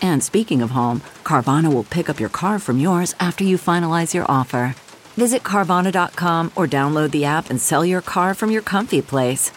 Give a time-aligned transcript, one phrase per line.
[0.00, 4.14] And speaking of home, Carvana will pick up your car from yours after you finalize
[4.14, 4.74] your offer.
[5.16, 9.50] Visit Carvana.com or download the app and sell your car from your comfy place.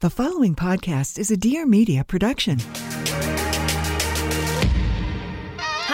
[0.00, 2.58] The following podcast is a Dear Media production.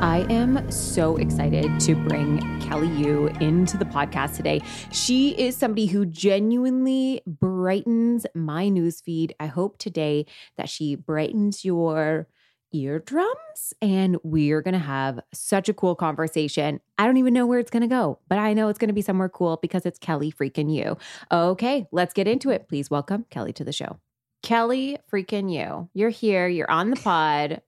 [0.00, 4.62] I am so excited to bring Kelly U into the podcast today.
[4.92, 9.32] She is somebody who genuinely brightens my newsfeed.
[9.40, 10.26] I hope today
[10.56, 12.28] that she brightens your
[12.70, 16.78] eardrums and we're going to have such a cool conversation.
[16.96, 18.94] I don't even know where it's going to go, but I know it's going to
[18.94, 20.96] be somewhere cool because it's Kelly freaking U.
[21.32, 22.68] Okay, let's get into it.
[22.68, 23.98] Please welcome Kelly to the show.
[24.44, 25.88] Kelly freaking U.
[25.92, 27.62] You're here, you're on the pod.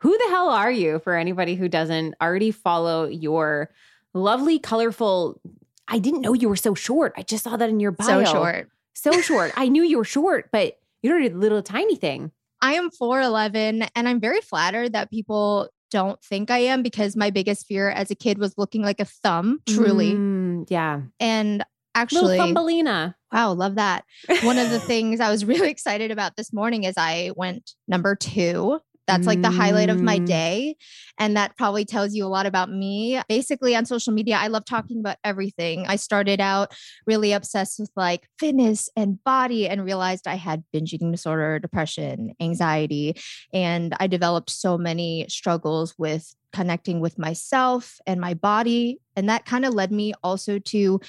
[0.00, 3.70] Who the hell are you for anybody who doesn't already follow your
[4.14, 5.40] lovely, colorful?
[5.88, 7.12] I didn't know you were so short.
[7.16, 8.24] I just saw that in your bio.
[8.24, 8.70] So short.
[8.94, 9.52] So short.
[9.56, 12.32] I knew you were short, but you're a little tiny thing.
[12.62, 17.30] I am 4'11 and I'm very flattered that people don't think I am because my
[17.30, 20.12] biggest fear as a kid was looking like a thumb, truly.
[20.12, 21.02] Mm, yeah.
[21.18, 23.16] And actually, Little Thumbelina.
[23.32, 24.04] wow, love that.
[24.42, 28.14] One of the things I was really excited about this morning is I went number
[28.14, 28.80] two.
[29.06, 30.26] That's like the highlight of my Mm.
[30.26, 30.76] day.
[31.18, 33.20] And that probably tells you a lot about me.
[33.28, 35.86] Basically, on social media, I love talking about everything.
[35.86, 36.72] I started out
[37.06, 42.34] really obsessed with like fitness and body and realized I had binge eating disorder, depression,
[42.40, 43.16] anxiety.
[43.52, 49.00] And I developed so many struggles with connecting with myself and my body.
[49.16, 51.00] And that kind of led me also to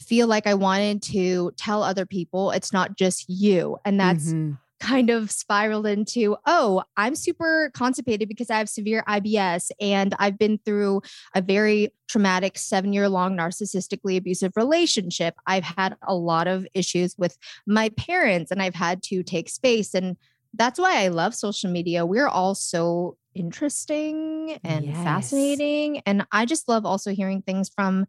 [0.00, 3.76] feel like I wanted to tell other people it's not just you.
[3.84, 4.58] And that's Mhm.
[4.80, 10.38] Kind of spiraled into, oh, I'm super constipated because I have severe IBS and I've
[10.38, 11.02] been through
[11.34, 15.34] a very traumatic seven year long narcissistically abusive relationship.
[15.46, 17.36] I've had a lot of issues with
[17.66, 19.94] my parents and I've had to take space.
[19.94, 20.16] And
[20.54, 22.04] that's why I love social media.
[22.06, 25.04] We're all so interesting and Yes.
[25.04, 26.00] fascinating.
[26.06, 28.06] And I just love also hearing things from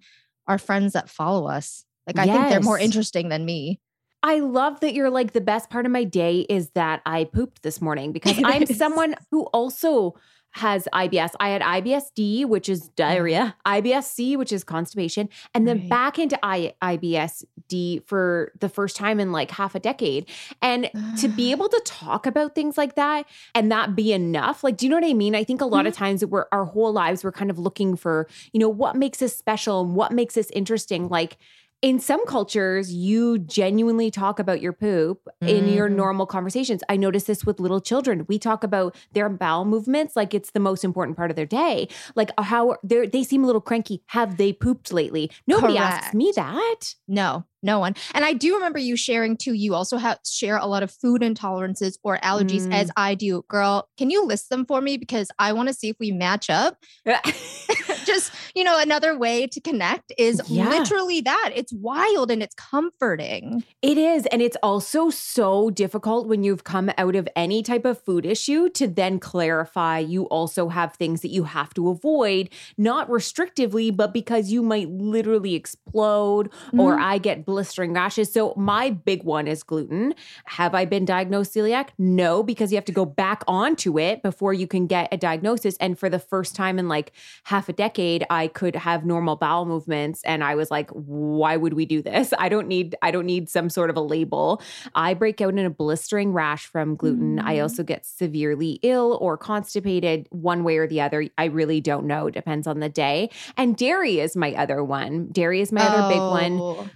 [0.48, 1.86] our friends that follow us.
[2.08, 3.80] Like, I think they're more interesting than me.
[4.24, 7.64] I love that you're like the best part of my day is that I pooped
[7.64, 8.78] this morning because I'm is.
[8.78, 10.16] someone who also
[10.54, 11.32] has IBS.
[11.40, 13.82] I had IBS-D, which is diarrhea, mm.
[13.82, 15.90] IBS-C, which is constipation, and then Right.
[15.90, 20.30] back into I- IBS-D for the first time in like half a decade.
[20.62, 20.90] And
[21.20, 24.86] to be able to talk about things like that and that be enough, like, do
[24.86, 25.36] you know what I mean?
[25.36, 26.04] I think a lot of mm-hmm.
[26.04, 29.34] times we're our whole lives we're kind of looking for, you know, what makes us
[29.36, 31.08] special and what makes us interesting.
[31.08, 31.38] Like
[31.82, 35.96] in some cultures, you genuinely talk about your poop in your Mhm.
[35.96, 36.82] normal conversations.
[36.90, 38.26] I notice this with little children.
[38.30, 41.88] We talk about their bowel movements like it's the most important part of their day.
[42.16, 44.04] Like uh, how they they seem a little cranky.
[44.08, 45.32] Have they pooped lately?
[45.48, 46.96] Nobody asks me that.
[47.08, 47.96] No, no one.
[48.14, 49.54] And I do remember you sharing too.
[49.54, 52.74] You also have share a lot of food intolerances or allergies, Mm.
[52.74, 53.44] as I do.
[53.48, 56.50] Girl, can you list them for me because I want to see if we match
[56.50, 56.78] up.
[58.06, 60.70] Just you know, another way to connect is Yeah.
[60.70, 61.52] literally that.
[61.56, 63.64] It's wild and it's comforting.
[63.82, 64.26] It is.
[64.28, 68.70] And it's also so difficult when you've come out of any type of food issue
[68.70, 74.14] to then clarify you also have things that you have to avoid, not restrictively, but
[74.14, 77.02] because you might literally explode or Mhm.
[77.02, 78.32] I get blistering rashes.
[78.32, 80.16] So my big one is gluten.
[80.46, 81.90] Have I been diagnosed celiac?
[81.98, 85.76] No, because you have to go back onto it before you can get a diagnosis.
[85.82, 87.12] And for the first time in like
[87.44, 90.22] half a decade, I could have normal bowel movements.
[90.24, 92.34] And I was like, why would we do this?
[92.40, 94.62] I don't need, I don't need some sort of a label.
[94.96, 97.36] I break out in a blistering rash from gluten.
[97.38, 97.44] Mm.
[97.44, 101.28] I also get severely ill or constipated one way or the other.
[101.38, 102.28] I really don't know.
[102.28, 103.30] It depends on the day.
[103.58, 105.28] And dairy is my other one.
[105.34, 106.60] Dairy is my oh, other big one.
[106.62, 106.90] Oh,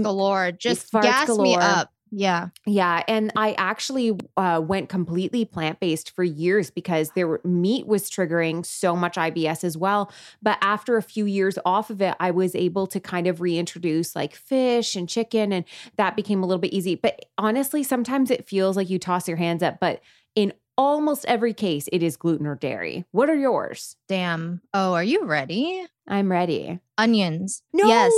[0.00, 0.52] farts galore.
[0.52, 1.44] Just farts gas galore.
[1.44, 1.90] me up.
[2.16, 2.48] Yeah.
[2.64, 3.02] Yeah.
[3.08, 8.64] And I actually uh, went completely plant based for years because their meat was triggering
[8.64, 10.12] so much IBS as well.
[10.40, 14.14] But after a few years off of it, I was able to kind of reintroduce
[14.14, 15.64] like fish and chicken, and
[15.96, 16.94] that became a little bit easy.
[16.94, 19.80] But honestly, sometimes it feels like you toss your hands up.
[19.80, 20.00] But
[20.36, 23.04] in almost every case, it is gluten or dairy.
[23.10, 23.96] What are yours?
[24.08, 24.60] Damn.
[24.72, 25.84] Oh, are you ready?
[26.06, 26.78] I'm ready.
[26.96, 27.62] Onions.
[27.72, 27.88] No.
[27.88, 28.12] Yes.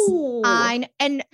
[0.45, 1.25] I and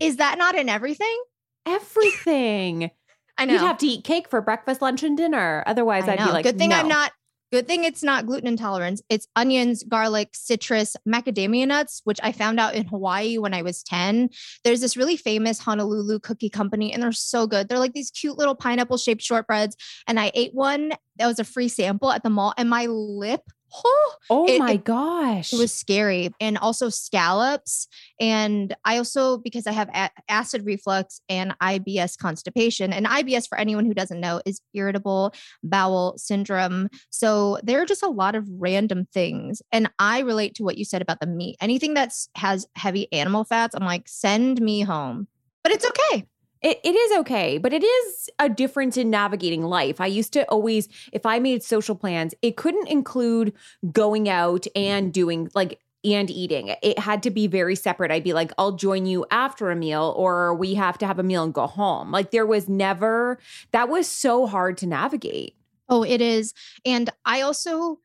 [0.00, 1.22] is that not in everything?
[1.66, 2.90] Everything.
[3.38, 3.54] I know.
[3.54, 5.62] You'd have to eat cake for breakfast, lunch, and dinner.
[5.66, 6.76] Otherwise, I would be like, good thing no.
[6.76, 7.12] I'm not.
[7.52, 9.02] Good thing it's not gluten intolerance.
[9.08, 13.84] It's onions, garlic, citrus, macadamia nuts, which I found out in Hawaii when I was
[13.84, 14.30] 10.
[14.64, 17.68] There's this really famous Honolulu cookie company, and they're so good.
[17.68, 19.76] They're like these cute little pineapple shaped shortbreads.
[20.08, 23.42] And I ate one that was a free sample at the mall, and my lip
[23.74, 25.52] Oh, oh it, my it, gosh.
[25.52, 26.30] It was scary.
[26.40, 27.88] And also scallops.
[28.20, 33.58] And I also, because I have a- acid reflux and IBS constipation, and IBS, for
[33.58, 36.88] anyone who doesn't know, is irritable bowel syndrome.
[37.10, 39.62] So there are just a lot of random things.
[39.72, 41.56] And I relate to what you said about the meat.
[41.60, 45.28] Anything that has heavy animal fats, I'm like, send me home.
[45.62, 46.26] But it's okay.
[46.66, 50.00] It, it is okay, but it is a difference in navigating life.
[50.00, 53.52] I used to always, if I made social plans, it couldn't include
[53.92, 56.74] going out and doing like and eating.
[56.82, 58.10] It had to be very separate.
[58.10, 61.22] I'd be like, I'll join you after a meal, or we have to have a
[61.22, 62.10] meal and go home.
[62.10, 63.38] Like there was never,
[63.70, 65.54] that was so hard to navigate.
[65.88, 66.52] Oh, it is.
[66.84, 68.00] And I also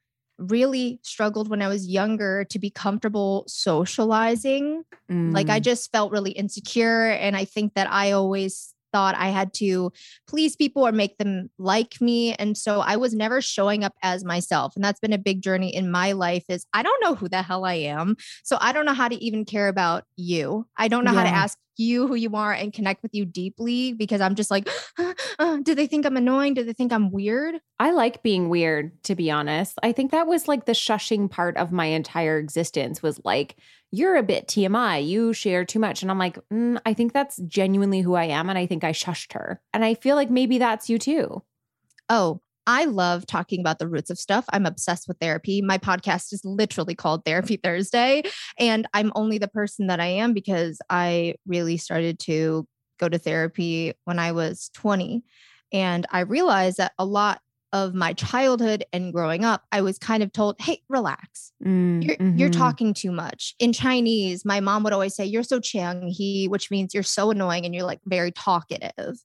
[0.49, 4.83] really struggled when I was younger to be comfortable socializing.
[5.09, 5.33] Mm.
[5.33, 5.63] Like I mm.
[5.63, 7.09] just felt really insecure.
[7.11, 9.91] And I think that I always thought I had to
[10.27, 12.33] please people or make them like me.
[12.35, 14.75] And so I was never showing up as myself.
[14.75, 17.41] And that's been a big journey in my life is I don't know who the
[17.41, 18.17] hell I am.
[18.43, 20.67] So I don't know how to even care about you.
[20.77, 21.19] I don't know yeah.
[21.19, 24.51] how to ask you who you are and connect with you deeply because I'm just
[24.51, 24.69] like,
[25.39, 26.54] uh, do they think I'm annoying?
[26.54, 27.56] Do they think I'm weird?
[27.80, 29.78] I like being weird, to be honest.
[29.83, 33.56] I think that was like the shushing part of my entire existence was like,
[33.92, 35.06] you're a bit TMI.
[35.06, 36.01] You share too much.
[36.01, 38.50] And I'm like, mm, I think that's genuinely who I am.
[38.50, 39.62] And I think I shushed her.
[39.74, 41.44] And I feel like maybe that's you too.
[42.10, 44.46] Oh, I love talking about the roots of stuff.
[44.54, 45.62] I'm obsessed with therapy.
[45.62, 48.24] My podcast is literally called Therapy Thursday.
[48.60, 52.68] And I'm only the person that I am because I really started to
[53.00, 55.24] go to therapy when I was 20.
[55.74, 57.42] And I realized that a lot
[57.74, 61.54] of my childhood and growing up, I was kind of told, "Hey, relax.
[61.66, 62.38] Mm, you're, mm-hmm.
[62.38, 66.48] you're talking too much." In Chinese, my mom would always say, "You're so chang he,"
[66.48, 69.16] which means you're so annoying and you're like very talkative.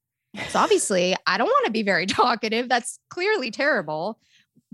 [0.49, 2.69] So obviously, I don't want to be very talkative.
[2.69, 4.19] That's clearly terrible.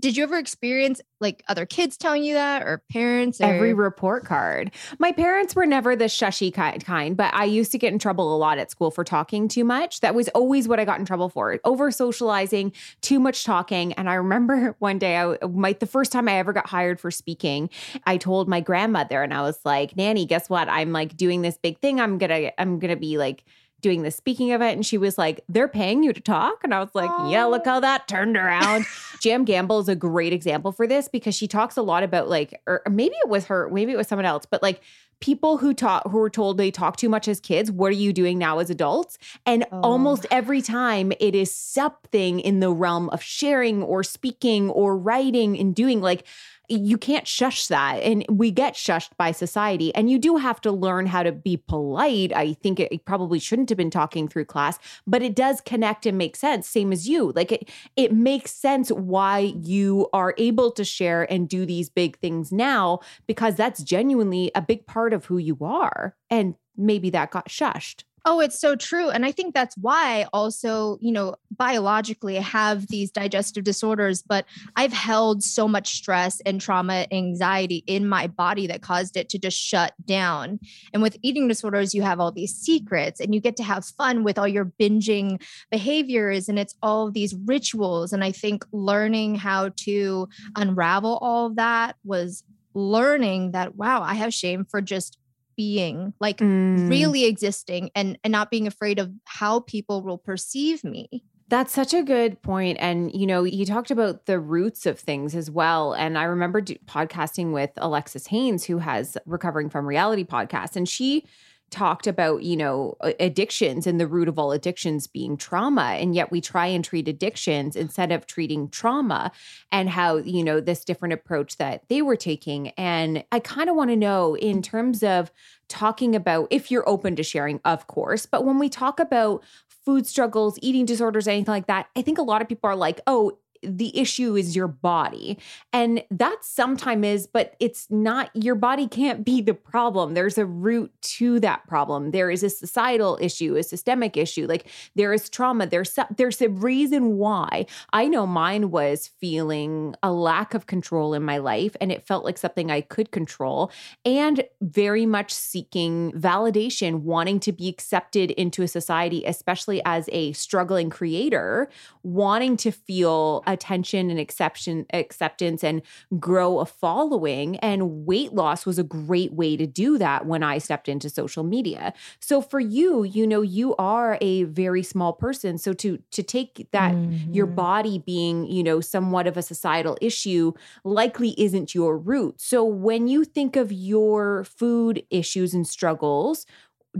[0.01, 4.25] Did you ever experience like other kids telling you that or parents or- every report
[4.25, 4.71] card.
[4.99, 8.37] My parents were never the shushy kind but i used to get in trouble a
[8.37, 10.01] lot at school for talking too much.
[10.01, 13.93] That was always what i got in trouble for over socializing too much talking.
[13.93, 17.09] And i remember one day i my the first time i ever got hired for
[17.09, 17.69] speaking
[18.05, 20.67] i told my grandmother and i was like nanny guess what?
[20.67, 22.01] I'm like doing this big thing.
[22.01, 23.45] I'm gonna i'm gonna be like
[23.83, 26.79] doing the speaking event and she was like they're paying you to talk and i
[26.79, 27.31] was like Aww.
[27.31, 28.85] yeah look how that turned around
[29.19, 32.59] jam gamble is a great example for this because she talks a lot about like
[32.65, 34.81] or maybe it was her maybe it was someone else but like
[35.19, 38.11] people who talk who were told they talk too much as kids what are you
[38.11, 39.81] doing now as adults and oh.
[39.81, 45.57] almost every time it is something in the realm of sharing or speaking or writing
[45.59, 46.25] and doing like
[46.69, 48.01] you can't shush that.
[48.03, 49.93] And we get shushed by society.
[49.93, 52.31] And you do have to learn how to be polite.
[52.33, 56.17] I think it, probably shouldn't have been talking through class, but it does connect and
[56.17, 57.33] make sense, same as you.
[57.35, 62.17] Like it, it makes sense why you are able to share and do these big
[62.19, 66.15] things now, because that's genuinely a big part of who you are.
[66.29, 68.03] And maybe that got shushed.
[68.25, 69.09] Oh, it's so true.
[69.09, 74.45] And I think that's why also, you know, biologically I have these digestive disorders, but
[74.77, 79.39] I've held so much stress and trauma, anxiety in my body that caused it to
[79.39, 80.61] just shut down.
[80.93, 84.23] And with eating disorders, you have all these secrets and you get to have fun
[84.23, 88.13] with all your binging behaviors and it's all these rituals.
[88.13, 94.13] And I think learning how to unravel all of that was learning that, wow, I
[94.13, 95.17] have shame for just
[95.55, 96.89] being, like Mm.
[96.89, 101.23] really existing and and not being afraid of how people will perceive me.
[101.49, 102.77] That's such a good point.
[102.79, 105.93] And, you know, you talked about the roots of things as well.
[105.93, 110.89] And I remember do- podcasting with Alexis Haines, who has Recovering from Reality podcast, and
[110.89, 111.25] she
[111.73, 115.97] talked about, you know, addictions and the root of all addictions being trauma.
[115.99, 119.31] And yet we try and treat addictions instead of treating trauma
[119.71, 122.69] and how, you know, this different approach that they were taking.
[122.77, 125.31] And I kind of want to know in terms of
[125.67, 130.05] talking about, if you're open to sharing, of course, but when we talk about food
[130.05, 133.37] struggles, eating disorders, anything like that, I think a lot of people are like, oh,
[133.63, 135.37] the issue is your body.
[135.71, 140.13] And that sometimes is, but it's not, your body can't be the problem.
[140.13, 142.11] There's a root to that problem.
[142.11, 144.47] There is a societal issue, a systemic issue.
[144.47, 145.67] Like there is trauma.
[145.67, 147.65] There's there's a reason why.
[147.91, 152.25] I know mine was feeling a lack of control in my life and it felt
[152.25, 153.71] like something I could control
[154.05, 160.33] and very much seeking validation, wanting to be accepted into a society, especially as a
[160.33, 161.69] struggling creator,
[162.03, 165.81] wanting to feel attention and exception acceptance and
[166.19, 170.57] grow a following and weight loss was a great way to do that when I
[170.57, 171.93] stepped into social media.
[172.19, 176.67] So for you, you know, you are a very small person, so to to take
[176.71, 176.97] that
[177.31, 177.47] your Mhm.
[177.47, 180.51] body being, you know, somewhat of a societal issue
[180.83, 182.39] likely isn't your root.
[182.41, 186.45] So when you think of your food issues and struggles,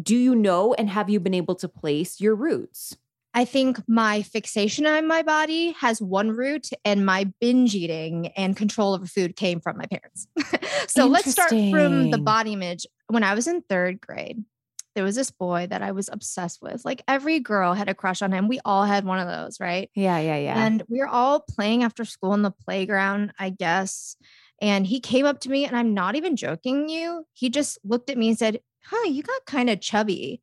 [0.01, 2.95] do you know and have you been able to place your roots?
[3.33, 8.55] I think my fixation on my body has one root, and my binge eating and
[8.55, 10.27] control over food came from my parents.
[10.87, 12.85] so let's start from the body image.
[13.07, 14.43] When I was in third grade,
[14.95, 16.85] there was this boy that I was obsessed with.
[16.85, 18.47] Like every girl had a crush on him.
[18.47, 19.89] We all had one of those, right?
[19.95, 20.65] Yeah, yeah, yeah.
[20.65, 24.15] And we were all playing after school in the playground, I guess.
[24.61, 27.25] And he came up to me, and I'm not even joking you.
[27.33, 30.41] He just looked at me and said, Huh, you got kind of chubby.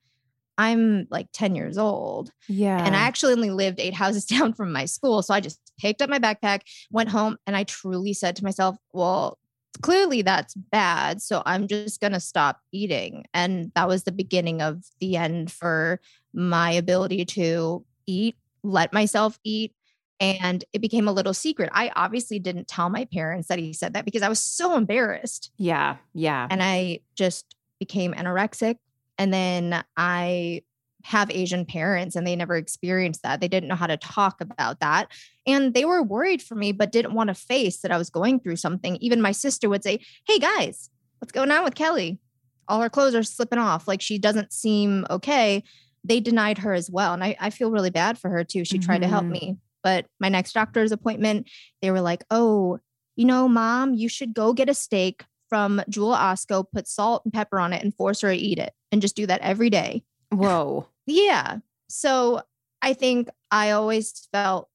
[0.60, 2.30] I'm like 10 years old.
[2.46, 2.84] yeah.
[2.84, 5.22] And I actually only lived eight houses down from my school.
[5.22, 8.76] So I just picked up my backpack, went home, and I truly said to myself,
[8.92, 9.38] well,
[9.80, 11.22] clearly that's bad.
[11.22, 13.24] So I'm just going to stop eating.
[13.32, 15.98] And that was the beginning of the end for
[16.34, 19.72] my ability to eat, let myself eat.
[20.20, 21.70] And it became a little secret.
[21.72, 25.50] I obviously didn't tell my parents that he said that because I was so embarrassed
[25.56, 26.46] yeah, yeah.
[26.50, 28.76] and I just became anorexic.
[29.20, 30.62] And then I
[31.04, 33.40] have Asian parents and they never experienced that.
[33.40, 35.08] They didn't know how to talk about that.
[35.46, 38.40] And they were worried for me, but didn't want to face that I was going
[38.40, 38.96] through something.
[38.96, 42.18] Even my sister would say, Hey guys, what's going on with Kelly?
[42.66, 43.86] All her clothes are slipping off.
[43.86, 45.64] Like she doesn't seem okay.
[46.02, 47.12] They denied her as well.
[47.12, 48.64] And I, I feel really bad for her too.
[48.64, 49.30] She tried to help Mhm.
[49.32, 49.56] me.
[49.82, 51.48] But my next doctor's appointment,
[51.82, 52.78] they were like, Oh,
[53.16, 57.34] you know, mom, you should go get a steak from Jewel Osco, put salt and
[57.34, 60.02] pepper on it, and force her to eat it, and just do that every day.
[60.30, 60.86] Whoa.
[61.06, 61.56] Yeah.
[61.88, 62.42] So
[62.82, 64.68] I think I always felt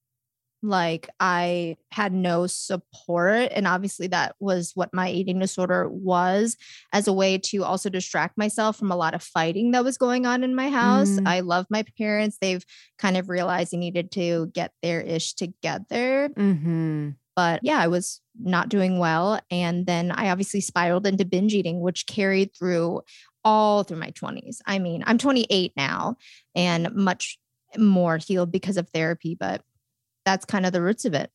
[0.62, 3.52] like I had no support.
[3.52, 6.58] And obviously, that was what my eating disorder was
[6.92, 10.26] as a way to also distract myself from a lot of fighting that was going
[10.26, 11.08] on in my house.
[11.10, 11.28] Mm.
[11.28, 12.38] I love my parents.
[12.42, 12.66] They've
[12.98, 17.12] kind of realized they needed to get their ish together Mm-hmm.
[17.36, 19.40] but yeah, I was not doing well.
[19.50, 23.02] And then I obviously spiraled into binge eating, which carried through
[23.46, 24.58] all through my 20s.
[24.66, 26.18] I mean, I'm 28 now
[26.56, 27.38] and much
[27.78, 29.62] more healed because of therapy, but
[30.26, 31.32] that's kind of the roots of it.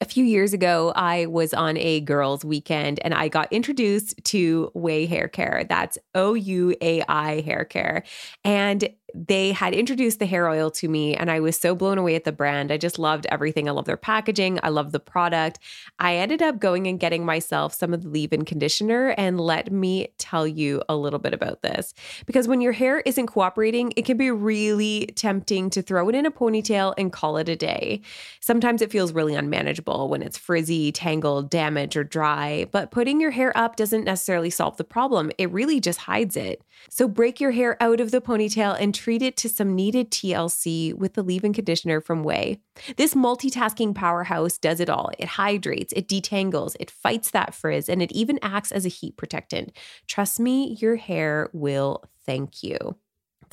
[0.00, 4.70] A few years ago, I was on a girls' weekend and I got introduced to
[4.76, 5.64] Ouai Hair Care.
[5.66, 8.02] That's O U A I Hair Care.
[8.44, 12.16] And they had introduced the hair oil to me, and I was so blown away
[12.16, 12.72] at the brand.
[12.72, 13.68] I just loved everything.
[13.68, 15.60] I love their packaging, I love the product.
[16.00, 19.10] I ended up going and getting myself some of the leave in conditioner.
[19.16, 21.94] And let me tell you a little bit about this
[22.26, 26.26] because when your hair isn't cooperating, it can be really tempting to throw it in
[26.26, 28.00] a ponytail and call it a day.
[28.40, 33.30] Sometimes it feels really unmanageable when it's frizzy, tangled, damaged, or dry, but putting your
[33.30, 35.30] hair up doesn't necessarily solve the problem.
[35.38, 36.62] It really just hides it.
[36.88, 40.94] So break your hair out of the ponytail and treat it to some needed TLC
[40.94, 42.58] with the leave in conditioner from Ouai.
[42.96, 45.10] This multitasking powerhouse does it all.
[45.18, 49.18] It hydrates, it detangles, it fights that frizz, and it even acts as a heat
[49.18, 49.76] protectant.
[50.06, 52.96] Trust me, your hair will thank you.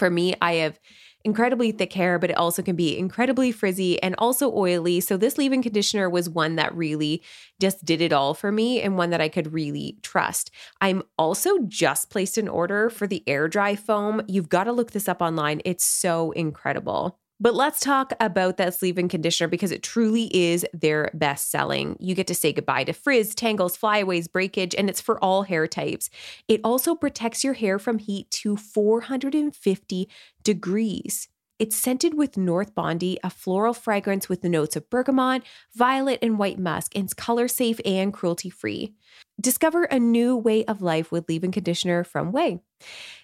[0.01, 0.79] For me, I have
[1.24, 5.00] incredibly thick hair, but it also can be incredibly frizzy and also oily.
[5.00, 7.22] So, this leave in conditioner was one that really
[7.60, 10.50] just did it all for me and one that I could really trust.
[10.81, 14.24] I'm also just placed an order for the air dry foam.
[14.27, 17.20] You've got to look this up online, it's so incredible.
[17.41, 21.98] But let's talk about that sleeve in conditioner because it truly is their best selling.
[22.00, 25.65] You get to say goodbye to frizz, tangles, flyaways, breakage, and it's for all hair
[25.65, 26.12] types.
[26.48, 30.07] It also protects your hair from heat to 450
[30.43, 31.29] degrees.
[31.57, 35.41] It's scented with North Bondi, a floral fragrance with the notes of bergamot,
[35.74, 38.93] violet, and white musk, and it's color safe and cruelty free.
[39.39, 42.59] Discover a new way of life with leave in conditioner from Ouai.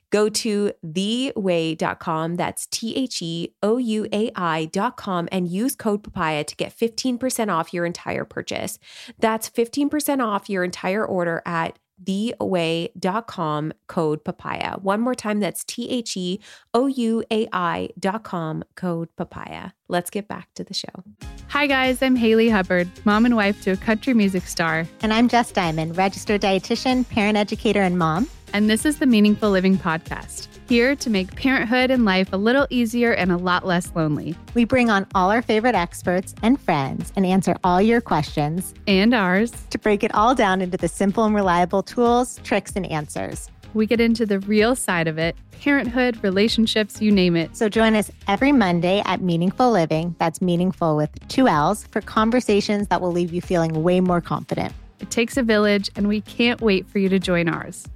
[0.10, 6.46] Go to theouai.com, that's T H E O U A I.com, and use code papaya
[6.46, 8.80] to get 15% off your entire purchase.
[9.20, 14.78] That's 15% off your entire order at theouai.com, code papaya.
[14.80, 16.40] One more time, that's T H E
[16.74, 19.72] O U A I.com, code papaya.
[19.88, 21.04] Let's get back to the show.
[21.50, 22.02] Hi, guys.
[22.02, 24.86] I'm Hayley Hubbard, mom and wife to a country music star.
[25.02, 28.30] And I'm Jess Diamond, registered dietitian, parent educator, and mom.
[28.54, 32.68] And this is the Meaningful Living Podcast, here to make parenthood and life a little
[32.70, 34.36] easier and a lot less lonely.
[34.54, 39.14] We bring on all our favorite experts and friends and answer all your questions and
[39.14, 43.50] ours to break it all down into the simple and reliable tools, tricks, and answers.
[43.74, 47.56] We get into the real side of it parenthood, relationships, you name it.
[47.58, 52.88] So join us every Monday at Meaningful Living, that's meaningful with two L's, for conversations
[52.90, 54.74] that will leave you feeling way more confident.
[55.00, 57.88] It takes a village, and we can't wait for you to join ours.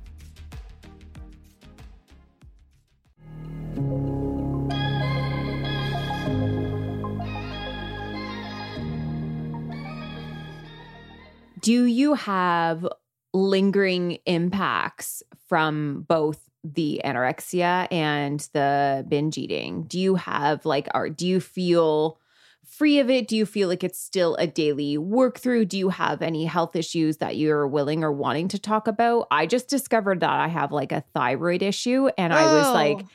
[11.61, 12.87] Do you have
[13.33, 19.83] lingering impacts from both the anorexia and the binge eating?
[19.83, 22.19] Do you have like are do you feel
[22.67, 23.27] free of it?
[23.27, 25.65] Do you feel like it's still a daily work through?
[25.65, 29.27] Do you have any health issues that you're willing or wanting to talk about?
[29.31, 33.07] I just discovered that I have like a thyroid issue and I was like Oh.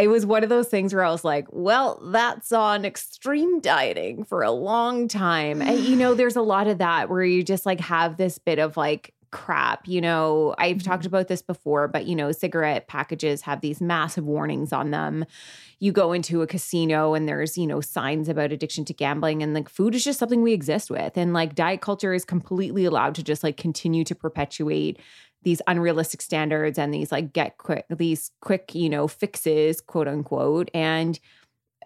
[0.00, 4.24] It was one of those things where I was like, well, that's on extreme dieting
[4.24, 5.60] for a long time.
[5.60, 8.58] And, you know, there's a lot of that where you just like have this bit
[8.58, 9.86] of like crap.
[9.86, 11.14] You know, I've talked mm-hmm.
[11.14, 15.24] about this before, but, you know, cigarette packages have these massive warnings on them.
[15.78, 19.54] You go into a casino and there's, you know, signs about addiction to gambling, and
[19.54, 21.16] like food is just something we exist with.
[21.16, 24.98] And like diet culture is completely allowed to just like continue to perpetuate
[25.42, 30.70] these unrealistic standards and these like get quick these quick you know fixes quote unquote
[30.74, 31.18] and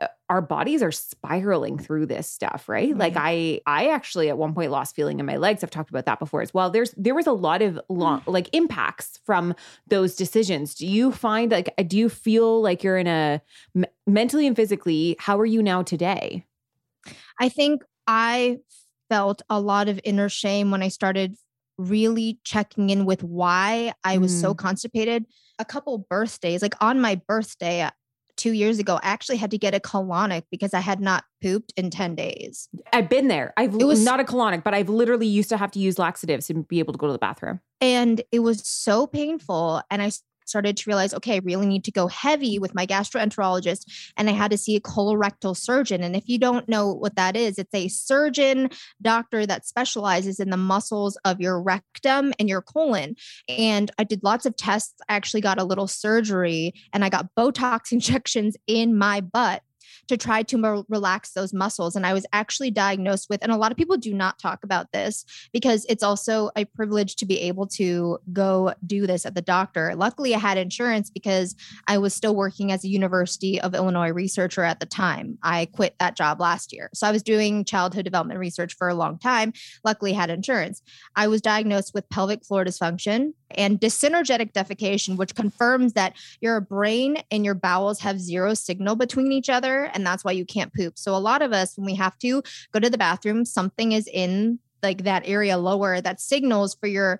[0.00, 2.96] uh, our bodies are spiraling through this stuff right?
[2.96, 5.62] Like i i actually at one point lost feeling in my legs.
[5.62, 6.70] I've talked about that before as well.
[6.70, 9.54] There's there was a lot of long like impacts from
[9.86, 10.74] those decisions.
[10.74, 13.40] Do you find like uh, do you feel like you're in a
[13.76, 16.44] m- mentally and physically how are you now today?
[17.38, 18.58] I think I
[19.08, 21.36] felt a lot of inner shame when I started
[21.78, 24.58] really checking in with why I was so mm.
[24.58, 25.26] constipated.
[25.58, 27.88] A couple birthdays, like on my birthday
[28.36, 31.72] two years ago, I actually had to get a colonic because I had not pooped
[31.76, 32.68] in 10 days.
[32.92, 35.70] i've been there i've It was- not a colonic but i've literally used to have
[35.72, 39.06] to use laxatives to be able to go to the bathroom And it was so
[39.06, 39.82] painful.
[39.90, 40.10] And I
[40.44, 44.12] started to realize, okay, I really need to go heavy with my gastroenterologist.
[44.16, 46.02] And I had to see a colorectal surgeon.
[46.02, 48.70] And if you don't know what that is, it's a surgeon
[49.02, 53.16] doctor that specializes in the muscles of your rectum and your colon.
[53.48, 54.94] And I did lots of tests.
[55.08, 59.62] I actually got a little surgery and I got Botox injections in my butt
[60.08, 61.96] to try to more relax those muscles.
[61.96, 64.92] And I was actually diagnosed with, and a lot of people do not talk about
[64.92, 69.42] this because it's also a privilege to be able to go do this at the
[69.42, 69.94] doctor.
[69.96, 71.54] Luckily, I had insurance because
[71.86, 75.38] I was still working as a University of Illinois researcher at the time.
[75.42, 76.90] I quit that job last year.
[76.94, 79.52] So I was doing childhood development research for a long time.
[79.84, 80.82] Luckily, had insurance.
[81.16, 87.18] I was diagnosed with pelvic floor dysfunction and dyssynergic defecation, which confirms that your brain
[87.30, 89.90] and your bowels have zero signal between each other.
[89.94, 90.98] And that's why you can't poop.
[90.98, 94.08] So a lot of us, when we have to go to the bathroom, something is
[94.12, 97.18] in like that area lower that signals for your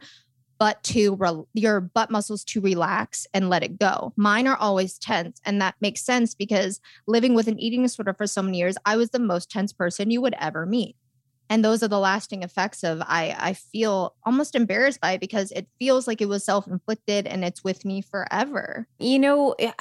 [0.58, 4.12] butt to rel your butt muscles to relax and let it go.
[4.16, 8.26] Mine are always tense and that makes sense because living with an eating disorder for
[8.26, 10.96] so many years, I was the most tense person you would ever meet.
[11.50, 15.50] And those are the lasting effects of I I feel almost embarrassed by it because
[15.52, 18.88] it feels like it was self-inflicted and it's with me forever.
[18.98, 19.72] You know, eh,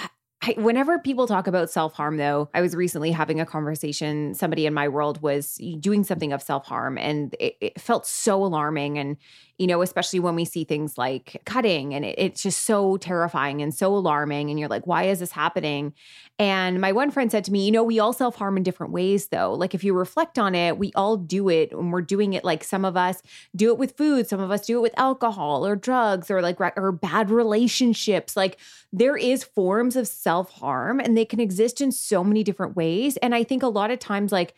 [0.43, 4.33] I, whenever people talk about self harm, though, I was recently having a conversation.
[4.33, 8.43] Somebody in my world was doing something of self harm, and it, it felt so
[8.43, 8.97] alarming.
[8.97, 9.15] And,
[9.57, 13.61] you know, especially when we see things like cutting, and it, it's just so terrifying
[13.61, 14.49] and so alarming.
[14.49, 15.93] And you're like, why is this happening?
[16.37, 18.91] And my one friend said to me, you know, we all self harm in different
[18.91, 19.53] ways, though.
[19.53, 22.65] Like, if you reflect on it, we all do it, and we're doing it like
[22.65, 23.21] some of us
[23.55, 26.59] do it with food, some of us do it with alcohol or drugs or like,
[26.59, 28.35] or bad relationships.
[28.35, 28.57] Like,
[28.91, 32.75] there is forms of self self harm and they can exist in so many different
[32.75, 33.17] ways.
[33.17, 34.55] And I think a lot of times, like,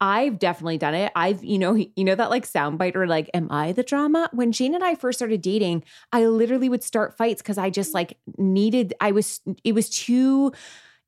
[0.00, 1.12] I've definitely done it.
[1.14, 4.30] I've, you know, you know that like soundbite or like, am I the drama?
[4.32, 7.92] When Shane and I first started dating, I literally would start fights because I just
[7.92, 10.52] like needed, I was, it was too,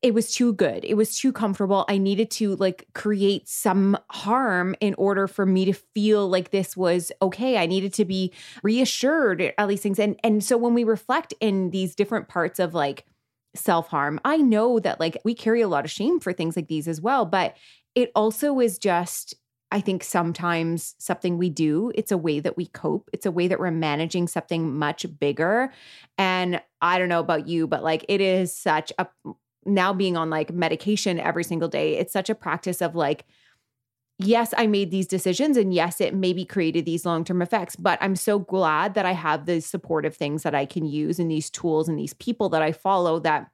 [0.01, 0.83] it was too good.
[0.83, 1.85] It was too comfortable.
[1.87, 6.75] I needed to like create some harm in order for me to feel like this
[6.75, 7.57] was okay.
[7.57, 9.99] I needed to be reassured at these things.
[9.99, 13.05] And and so when we reflect in these different parts of like
[13.55, 16.87] self-harm, I know that like we carry a lot of shame for things like these
[16.87, 17.55] as well, but
[17.95, 19.35] it also is just
[19.73, 23.09] I think sometimes something we do, it's a way that we cope.
[23.13, 25.71] It's a way that we're managing something much bigger.
[26.17, 29.07] And I don't know about you, but like it is such a
[29.65, 33.25] now being on like medication every single day, it's such a practice of like,
[34.25, 37.97] yes, I made these decisions and yes, it maybe created these long term effects, but
[38.01, 41.49] I'm so glad that I have the supportive things that I can use and these
[41.49, 43.49] tools and these people that I follow that,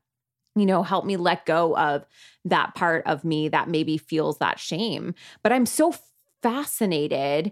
[0.56, 2.06] you know, help me let go of
[2.46, 5.16] that part of me that maybe feels that shame.
[5.44, 5.94] But I'm so
[6.42, 7.52] fascinated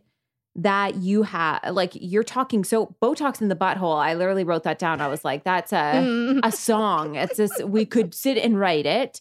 [0.57, 4.79] that you have like you're talking so botox in the butthole i literally wrote that
[4.79, 5.01] down.
[5.01, 6.39] I was like that's a mm.
[6.43, 7.15] a song.
[7.15, 9.19] It's this we could sit and write it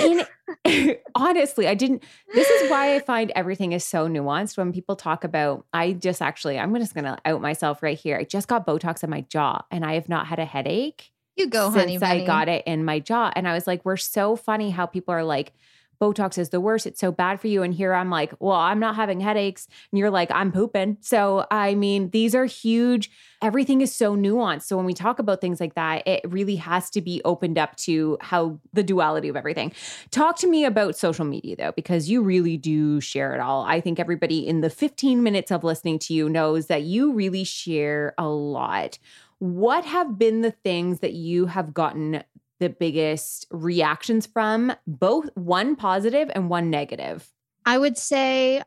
[0.00, 0.26] and
[1.14, 5.24] honestly i didn't this is why i find everything is so nuanced when people talk
[5.24, 9.02] about i just actually i'm just gonna out myself right here i just got botox
[9.02, 12.22] in my jaw and i have not had a headache You go, since honey.
[12.22, 15.12] i got it in my jaw and i was like we're so funny how people
[15.14, 15.52] are like
[16.00, 16.86] Botox is the worst.
[16.86, 17.62] It's so bad for you.
[17.62, 19.66] And here I'm like, well, I'm not having headaches.
[19.90, 20.98] And you're like, I'm pooping.
[21.00, 23.10] So, I mean, these are huge.
[23.42, 24.62] Everything is so nuanced.
[24.62, 27.76] So, when we talk about things like that, it really has to be opened up
[27.76, 29.72] to how the duality of everything.
[30.10, 33.64] Talk to me about social media, though, because you really do share it all.
[33.64, 37.44] I think everybody in the 15 minutes of listening to you knows that you really
[37.44, 38.98] share a lot.
[39.38, 42.24] What have been the things that you have gotten
[42.64, 47.30] the biggest reactions from, both one positive and one negative?
[47.66, 48.62] I would say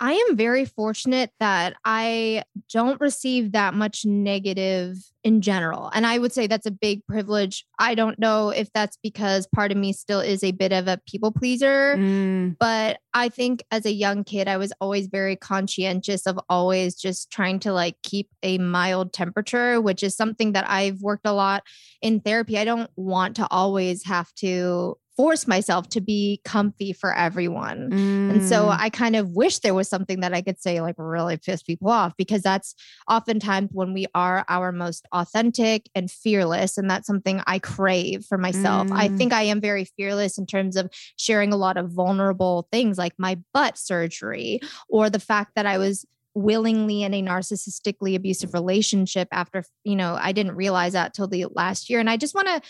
[0.00, 5.90] I am very fortunate that I don't receive that much negative in general.
[5.94, 7.64] And I would say that's a big privilege.
[7.78, 11.00] I don't know if that's because part of me still is a bit of a
[11.08, 16.26] people pleaser, Mm, but I think as a young kid, I was always very conscientious
[16.26, 21.00] of always just trying to like keep a mild temperature, which is something that I've
[21.00, 21.62] worked a lot
[22.02, 22.58] in therapy.
[22.58, 27.92] I don't want to always have to force myself to be comfy for everyone.
[27.92, 28.76] And so mm.
[28.78, 31.88] I kind of wish there was something that I could say, like, really piss people
[31.88, 32.74] off, because that's
[33.08, 36.76] oftentimes when we are our most authentic and fearless.
[36.78, 38.88] And that's something I crave for myself.
[38.90, 39.18] I Mm.
[39.18, 43.12] think I am very fearless in terms of sharing a lot of vulnerable things like
[43.18, 46.04] my butt surgery or the fact that I was
[46.36, 51.46] willingly in a narcissistically abusive relationship after you know i didn't realize that till the
[51.54, 52.60] last year and i just want to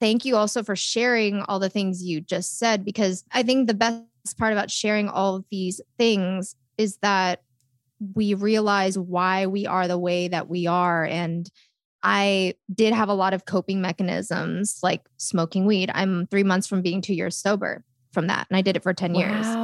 [0.00, 3.74] thank you also for sharing all the things you just said because I think the
[3.74, 4.04] best
[4.38, 7.42] part about sharing all of these things is that
[8.14, 11.50] we realize why we are the way that we are and
[12.02, 15.90] I did have a lot of coping mechanisms like smoking weed.
[15.92, 18.94] I'm 3 months from being 2 years sober from that and I did it for
[18.94, 19.58] 10 years.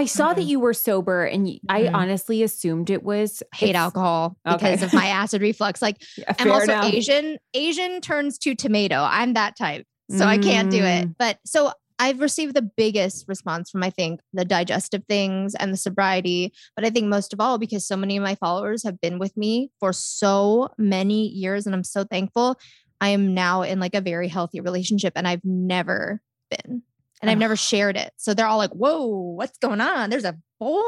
[0.00, 0.48] I saw that Mhm.
[0.48, 4.56] you were sober and y- I honestly assumed it was Hate alcohol Okay.
[4.56, 5.82] because of my acid reflux.
[5.82, 6.92] Like Yeah, I'm also enough.
[6.94, 7.36] Asian.
[7.54, 8.96] Asian turns to tomato.
[9.02, 9.86] I'm that type.
[10.10, 11.08] So I can't do it.
[11.08, 11.14] Mm.
[11.18, 15.76] But so I've received the biggest response from I think the digestive things and the
[15.76, 19.18] sobriety, but I think most of all because so many of my followers have been
[19.18, 22.58] with me for so many years and I'm so thankful.
[23.02, 26.82] I am now in like a very healthy relationship and I've never been.
[27.20, 28.12] And I've never shared it.
[28.16, 30.10] So they're all like, "Whoa, what's going on?
[30.10, 30.82] There's a boy?"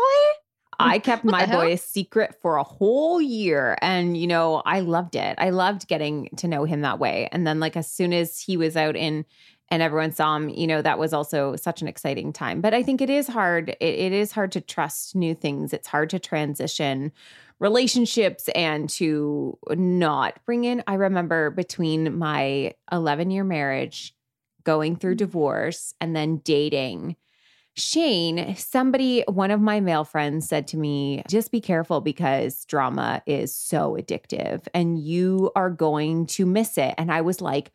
[0.79, 3.77] I kept my boy a secret for a whole year.
[3.81, 5.37] And, you know, I loved it.
[5.38, 7.29] I loved getting to know him that way.
[7.33, 9.25] And then, like, as soon as he was out in
[9.68, 12.61] and everyone saw him, you know, that was also such an exciting time.
[12.61, 13.71] But I think it is hard.
[13.71, 15.73] It, it is hard to trust new things.
[15.73, 17.12] It's hard to transition
[17.59, 20.83] relationships and to not bring in.
[20.87, 24.14] I remember between my 11 year marriage,
[24.64, 25.18] going through mm.
[25.18, 27.16] divorce, and then dating.
[27.75, 33.22] Shane, somebody, one of my male friends said to me, just be careful because drama
[33.25, 36.94] is so addictive and you are going to miss it.
[36.98, 37.72] And I was like,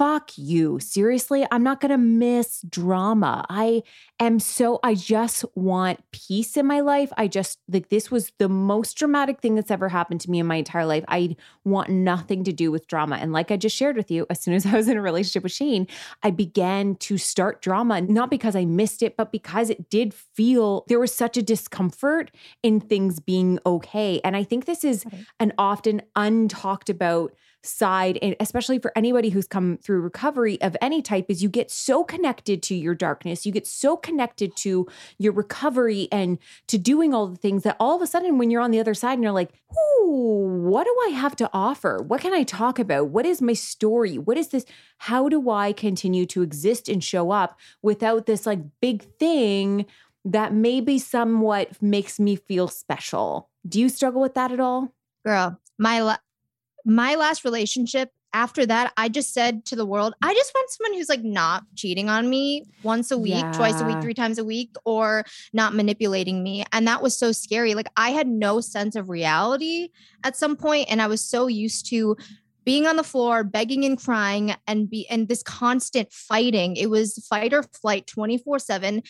[0.00, 0.80] fuck you.
[0.80, 3.44] Seriously, I'm not going to miss drama.
[3.50, 3.82] I
[4.18, 7.12] am so, I just want peace in my life.
[7.18, 10.46] I just, like, this was the most dramatic thing that's ever happened to me in
[10.46, 11.04] my entire life.
[11.08, 13.16] I want nothing to do with drama.
[13.16, 15.42] And like I just shared with you, as soon as I was in a relationship
[15.42, 15.86] with Shane,
[16.22, 20.86] I began to start drama, not because I missed it, but because it did feel
[20.88, 22.30] there was such a discomfort
[22.62, 24.18] in things being okay.
[24.24, 25.04] And I think this is
[25.38, 31.02] an often untalked about side and especially for anybody who's come through recovery of any
[31.02, 33.44] type is you get so connected to your darkness.
[33.44, 34.86] You get so connected to
[35.18, 38.62] your recovery and to doing all the things that all of a sudden when you're
[38.62, 42.02] on the other side and you're like ooh what do i have to offer?
[42.02, 43.08] What can i talk about?
[43.08, 44.16] What is my story?
[44.16, 44.64] What is this?
[44.98, 49.86] How do i continue to exist and show up without this like big thing
[50.24, 53.48] that maybe somewhat makes me feel special?
[53.68, 54.94] Do you struggle with that at all?
[55.26, 56.18] Girl my
[56.84, 60.96] my last relationship after that i just said to the world i just want someone
[60.96, 63.52] who's like not cheating on me once a week yeah.
[63.52, 66.64] twice a week three times a week or not manipulating me.
[66.72, 67.74] And that was so scary.
[67.74, 69.88] Like i had no sense of reality
[70.24, 72.16] at some point and i was so used to
[72.64, 76.76] being on the floor begging and crying and be and this constant fighting.
[76.76, 79.02] It was fight or flight 24/7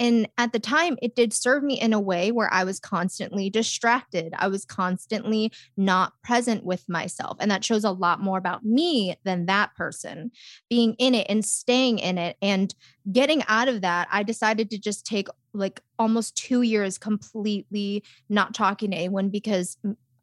[0.00, 3.50] and at the time it did serve me in a way where I was constantly
[3.50, 4.34] distracted.
[4.36, 7.36] I was constantly not present with myself.
[7.38, 10.32] And that shows a lot more about me than that person.
[10.68, 12.74] Being in it and staying in it and
[13.12, 18.54] getting out of that I decided to just take like almost 2 years completely not
[18.54, 19.76] talking to anyone because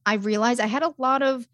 [0.06, 1.48] I realized I had a lot of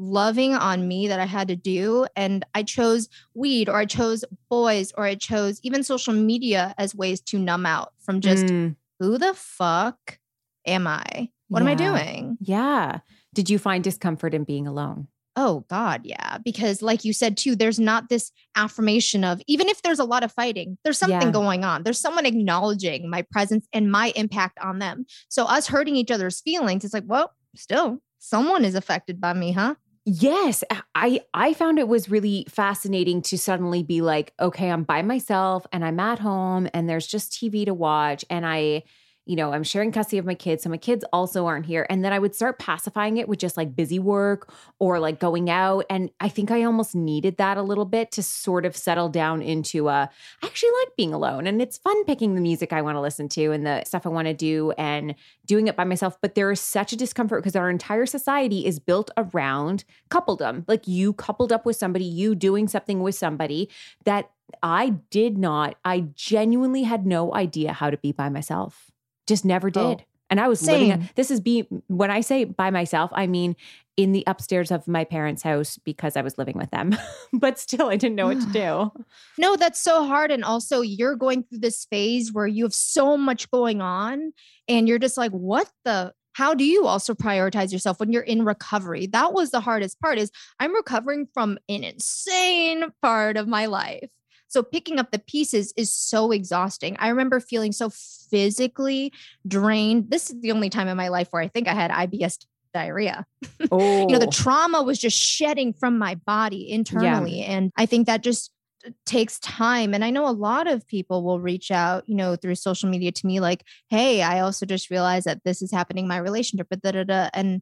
[0.00, 2.06] loving on me that I had to do.
[2.16, 6.94] And I chose weed or I chose boys or I chose even social media as
[6.94, 8.74] ways to numb out from just mm.
[8.98, 10.18] who the fuck
[10.66, 11.28] am I?
[11.48, 11.68] What yeah.
[11.68, 12.38] am I doing?
[12.40, 13.00] Yeah.
[13.34, 15.08] Did you find discomfort in being alone?
[15.36, 16.38] Oh God, yeah.
[16.44, 20.24] Because like you said too, there's not this affirmation of even if there's a lot
[20.24, 21.30] of fighting, there's something yeah.
[21.30, 21.84] going on.
[21.84, 25.06] There's someone acknowledging my presence and my impact on them.
[25.28, 29.52] So us hurting each other's feelings, it's like, well, still someone is affected by me,
[29.52, 29.76] huh?
[30.06, 35.02] Yes, I I found it was really fascinating to suddenly be like, okay, I'm by
[35.02, 38.84] myself and I'm at home and there's just TV to watch and I
[39.30, 40.64] you know, I'm sharing custody of my kids.
[40.64, 41.86] So my kids also aren't here.
[41.88, 45.48] And then I would start pacifying it with just like busy work or like going
[45.48, 45.86] out.
[45.88, 49.40] And I think I almost needed that a little bit to sort of settle down
[49.40, 50.10] into a,
[50.42, 51.46] I actually like being alone.
[51.46, 54.08] And it's fun picking the music I want to listen to and the stuff I
[54.08, 55.14] want to do and
[55.46, 56.20] doing it by myself.
[56.20, 60.64] But there is such a discomfort because our entire society is built around coupledom.
[60.66, 63.70] Like you coupled up with somebody, you doing something with somebody
[64.02, 64.28] that
[64.60, 68.89] I did not, I genuinely had no idea how to be by myself.
[69.30, 70.00] Just never oh, did.
[70.00, 70.88] Oh, and I was same.
[70.88, 73.56] living, this is be when I say by myself, I mean
[73.96, 76.96] in the upstairs of my parents' house because I was living with them.
[77.32, 78.92] but still, I didn't know what to do.
[79.38, 80.30] No, that's so hard.
[80.30, 84.32] And also, you're going through this phase where you have so much going on,
[84.68, 86.12] and you're just like, what the?
[86.34, 89.06] How do you also prioritize yourself when you're in recovery?
[89.06, 90.18] That was the hardest part.
[90.18, 94.10] Is I'm recovering from an insane part of my life.
[94.50, 96.96] So picking up the pieces is so exhausting.
[96.98, 99.12] I remember feeling so physically
[99.46, 100.10] drained.
[100.10, 103.24] This is the only time in my life where I think I had IBS diarrhea.
[103.70, 104.00] Oh.
[104.08, 104.30] you know, the oh.
[104.30, 107.40] trauma was just shedding from my body internally.
[107.40, 107.52] Yeah.
[107.52, 108.50] And I think that just
[108.84, 112.34] uh, takes time and i know a lot of people will reach out you know
[112.34, 116.04] through social media to me like hey i also just realized that this is happening
[116.04, 117.28] in my relationship but da, da, da.
[117.34, 117.60] and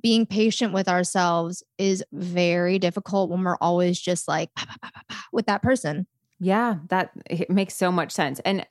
[0.00, 5.16] being patient with ourselves is very difficult when we're always just like bah, bah, bah,
[5.32, 6.06] with that person
[6.40, 8.40] yeah, that it makes so much sense.
[8.40, 8.66] And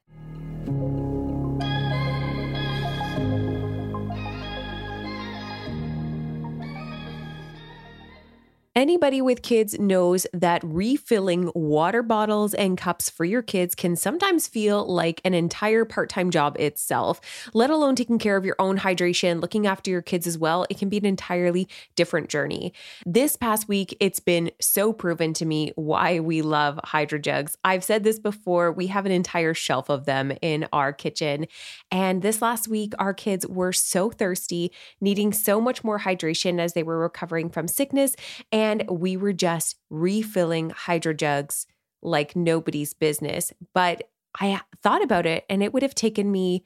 [8.75, 14.47] Anybody with kids knows that refilling water bottles and cups for your kids can sometimes
[14.47, 17.19] feel like an entire part time job itself,
[17.55, 20.67] let alone taking care of your own hydration, looking after your kids as well.
[20.69, 22.71] It can be an entirely different journey.
[23.07, 27.57] This past week, it's been so proven to me why we love Hydro Jugs.
[27.63, 31.47] I've said this before, we have an entire shelf of them in our kitchen.
[31.89, 36.73] And this last week, our kids were so thirsty, needing so much more hydration as
[36.73, 38.15] they were recovering from sickness.
[38.51, 41.65] And and we were just refilling hydro jugs
[42.01, 43.51] like nobody's business.
[43.73, 46.63] But I thought about it and it would have taken me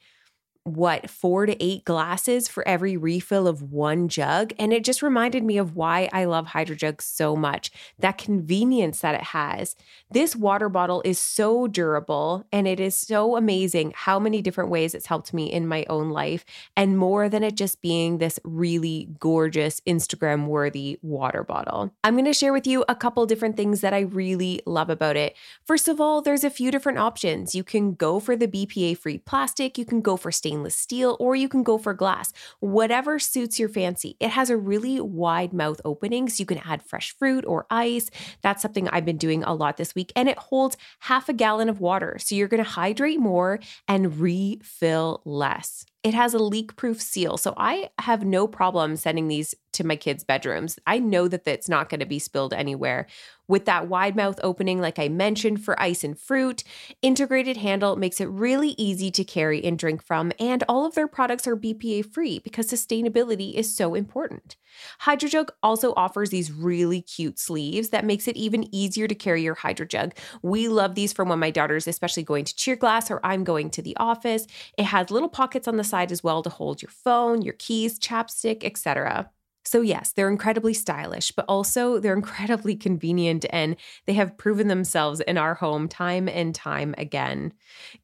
[0.64, 4.54] what four to eight glasses for every refill of one jug.
[4.58, 9.00] And it just reminded me of why I love Hydro Jugs so much that convenience
[9.00, 9.76] that it has.
[10.10, 14.94] This water bottle is so durable and it is so amazing how many different ways
[14.94, 16.46] it's helped me in my own life,
[16.76, 21.92] and more than it just being this really gorgeous Instagram worthy water bottle.
[22.02, 25.16] I'm going to share with you a couple different things that I really love about
[25.16, 25.36] it.
[25.66, 27.54] First of all, there's a few different options.
[27.54, 31.16] You can go for the BPA free plastic, you can go for stainless stainless steel,
[31.18, 34.16] or you can go for glass, whatever suits your fancy.
[34.20, 38.08] It has a really wide mouth opening, so you can add fresh fruit or ice.
[38.42, 41.68] That's something I've been doing a lot this week, and it holds half a gallon
[41.68, 42.16] of water.
[42.20, 45.86] So you're gonna hydrate more and refill less.
[46.04, 47.38] It has a leak proof seal.
[47.38, 50.78] So I have no problem sending these to my kids' bedrooms.
[50.86, 53.06] I know that it's not going to be spilled anywhere.
[53.46, 56.64] With that wide mouth opening, like I mentioned, for ice and fruit,
[57.02, 60.32] integrated handle makes it really easy to carry and drink from.
[60.40, 64.56] And all of their products are BPA free because sustainability is so important.
[65.02, 69.56] HydroJug also offers these really cute sleeves that makes it even easier to carry your
[69.56, 70.12] HydroJug.
[70.42, 73.70] We love these for when my daughter's especially going to cheer class or I'm going
[73.70, 74.46] to the office.
[74.78, 77.98] It has little pockets on the side as well to hold your phone, your keys,
[77.98, 79.30] chapstick, etc.
[79.74, 83.74] So, yes, they're incredibly stylish, but also they're incredibly convenient and
[84.06, 87.52] they have proven themselves in our home time and time again.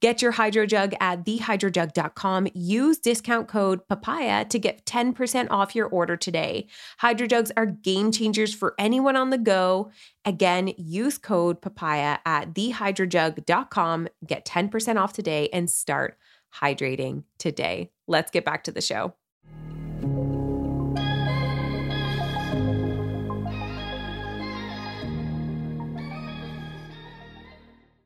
[0.00, 2.48] Get your HydroJug at thehydrojug.com.
[2.54, 6.66] Use discount code PAPAYA to get 10% off your order today.
[7.00, 9.92] HydroJugs are game changers for anyone on the go.
[10.24, 14.08] Again, use code PAPAYA at thehydrojug.com.
[14.26, 16.18] Get 10% off today and start
[16.52, 17.92] hydrating today.
[18.08, 19.14] Let's get back to the show.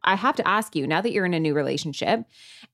[0.05, 2.25] I have to ask you now that you're in a new relationship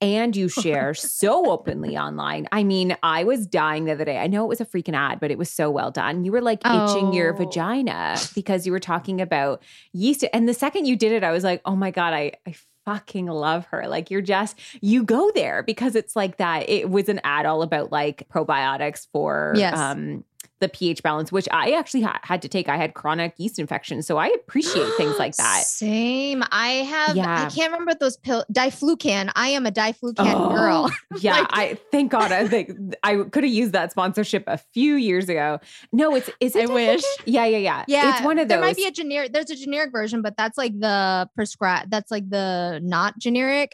[0.01, 2.49] and you share so openly online.
[2.53, 4.19] I mean, I was dying the other day.
[4.19, 6.25] I know it was a freaking ad, but it was so well done.
[6.25, 7.37] You were like itching your Oh.
[7.37, 9.63] vagina because you were talking about
[9.93, 10.25] yeast.
[10.33, 12.55] And the second you did it, I was like, oh my God, I, I
[12.87, 13.87] fucking love her.
[13.87, 16.69] Like you're just, you go there because it's like that.
[16.69, 19.79] It was an ad all about like probiotics for Yes.
[19.79, 20.25] um
[20.61, 22.69] the pH balance, which I actually ha- had to take.
[22.69, 24.03] I had chronic yeast infection.
[24.03, 25.63] So I appreciate things like that.
[25.65, 26.43] Same.
[26.51, 27.17] I have.
[27.17, 27.47] Yeah.
[27.47, 28.45] I can't remember those pill.
[28.53, 29.31] Diflucan.
[29.35, 30.91] I am a Diflucan Oh, girl.
[31.21, 32.31] Yeah, Like- I thank God.
[32.33, 32.71] I think
[33.03, 35.59] I could have used that sponsorship a few years ago.
[35.93, 36.71] No, it's is it?
[36.71, 37.03] I wish.
[37.25, 37.85] Yeah, yeah, yeah.
[37.89, 38.57] Yeah, it's one of those.
[38.57, 39.33] There might be a generic.
[39.33, 41.91] There's a generic version, but that's like the prescribed.
[41.91, 43.73] That's like the not generic.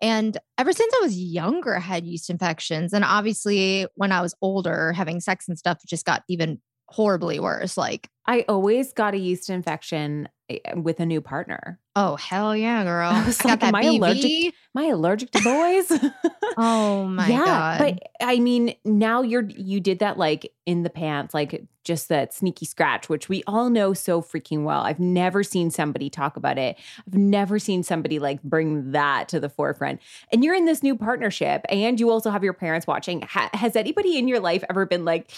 [0.00, 4.34] And ever since I was younger, I had yeast infections, and obviously when I was
[4.40, 7.76] older, having sex and stuff just got even horribly worse.
[7.76, 11.78] Like, I always got a yeast infection eh, with a new partner.
[11.94, 13.10] oh hell yeah, girl!
[13.14, 13.96] I was got like, that am I BV.
[13.98, 14.54] allergic?
[14.74, 16.10] Am I allergic to boys?
[16.58, 17.78] Oh my yeah, god!
[17.78, 22.32] but I mean, now you're you did that like in the pants, like just that
[22.32, 24.80] sneaky scratch, which we all know so freaking well.
[24.80, 26.76] I've never seen somebody talk about it.
[27.06, 30.00] I've never seen somebody like bring that to the forefront.
[30.32, 33.20] And you're in this new partnership, and you also have your parents watching.
[33.20, 35.30] Ha- has anybody in your life ever been like,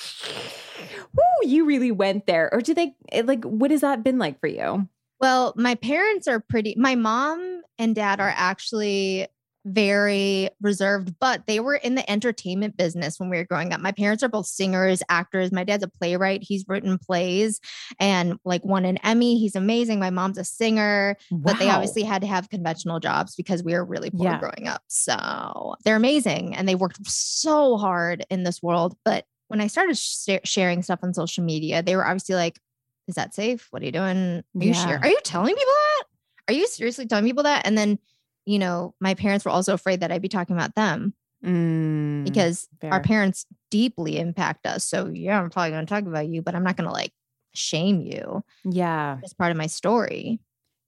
[1.14, 3.44] "Woo, you really went there," or do they eh, like?
[3.44, 4.88] What has that been like for you?
[5.21, 9.27] Well, my parents are pretty, my mom and dad are actually
[9.64, 13.81] very reserved, but they were in the entertainment business when we were growing up.
[13.81, 15.51] My parents are both singers, actors.
[15.53, 16.42] My dad's a playwright.
[16.42, 17.61] He's written plays
[17.99, 19.38] and like won an Emmy.
[19.38, 19.99] He's amazing.
[19.99, 23.85] My mom's a singer, but they obviously had to have conventional jobs because we were
[23.85, 24.38] really poor Yeah.
[24.38, 24.83] growing up.
[24.87, 28.97] So they're amazing and they worked so hard in this world.
[29.05, 32.59] But when I started sh- sharing stuff on social media, they were obviously like,
[33.07, 33.67] is that safe?
[33.71, 34.39] What are you doing?
[34.39, 34.85] Are you Yeah.
[34.85, 35.03] sharing?
[35.03, 36.05] Are you telling people that?
[36.49, 37.67] Are you seriously telling people that?
[37.67, 37.99] And then,
[38.47, 42.69] you know, my parents were also afraid that I'd be talking about them Mm, because
[42.83, 44.85] our parents deeply impact us.
[44.85, 47.13] So yeah, I'm probably going to talk about you, but I'm not going to like
[47.55, 48.43] shame you.
[48.65, 49.19] yeah.
[49.23, 50.41] It's part of my story.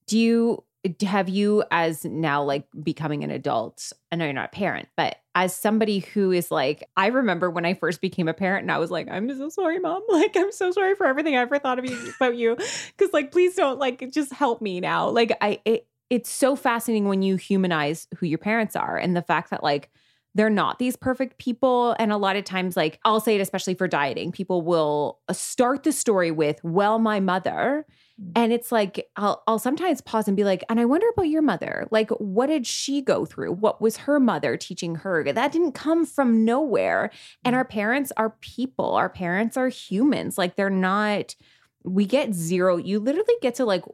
[0.07, 0.65] do you
[1.03, 5.17] have you as now like becoming an adult i know you're not a parent but
[5.35, 8.79] as somebody who is like i remember when i first became a parent and i
[8.79, 10.03] was like i'm so sorry mom.
[10.09, 12.57] Like i'm so sorry for everything i ever thought of you about you.
[12.57, 15.11] Because like please don't like just help me now.
[15.11, 19.23] Like i it, it's so fascinating when you humanize who your parents are and the
[19.23, 19.91] fact that like
[20.35, 21.97] they're not these perfect people.
[21.99, 25.33] And a lot of times like i'll say it especially for dieting people will uh,
[25.35, 27.87] start the story with well my mother
[28.35, 31.43] and it's like I'll I'll sometimes pause and be like, and I wonder about your
[31.43, 31.89] mother.
[31.91, 33.53] Like, what did she go through?
[33.53, 35.33] What was her mother teaching her?
[35.33, 37.11] That didn't come from nowhere.
[37.45, 37.59] And mm.
[37.59, 38.95] our parents are people.
[38.95, 40.37] Our parents are humans.
[40.37, 41.35] Like they're not.
[41.83, 42.77] We get zero.
[42.77, 43.85] You literally get to like.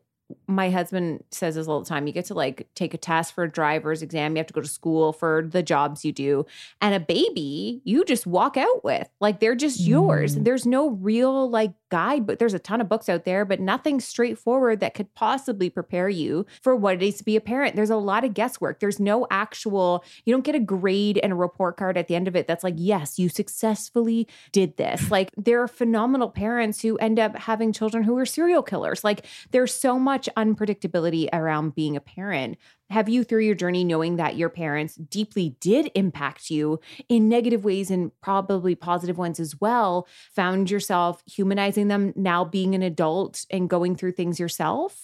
[0.46, 2.06] My husband says this all the time.
[2.06, 4.37] You get to like take a test for a driver's exam.
[4.37, 6.46] You have to go to school for the jobs you do.
[6.80, 9.09] And a baby, you just walk out with.
[9.20, 10.37] Like they're just yours.
[10.37, 10.44] Mm.
[10.44, 14.00] There's no real like guide, but there's a ton of books out there, but nothing
[14.00, 17.76] straightforward that could possibly prepare you for what it is to be a parent.
[17.76, 18.80] There's a lot of guesswork.
[18.80, 22.28] There's no actual, you don't get a grade and a report card at the end
[22.28, 25.11] of it that's like, yes, you successfully did this.
[25.16, 29.02] Like there are phenomenal parents who end up having children who are serial killers.
[29.02, 32.59] Like there's so much unpredictability around being a parent.
[32.91, 37.64] Have you, through your journey, knowing that your parents deeply did impact you in negative
[37.64, 43.45] ways and probably positive ones as well, found yourself humanizing them now being an adult
[43.51, 45.03] and going through things yourself?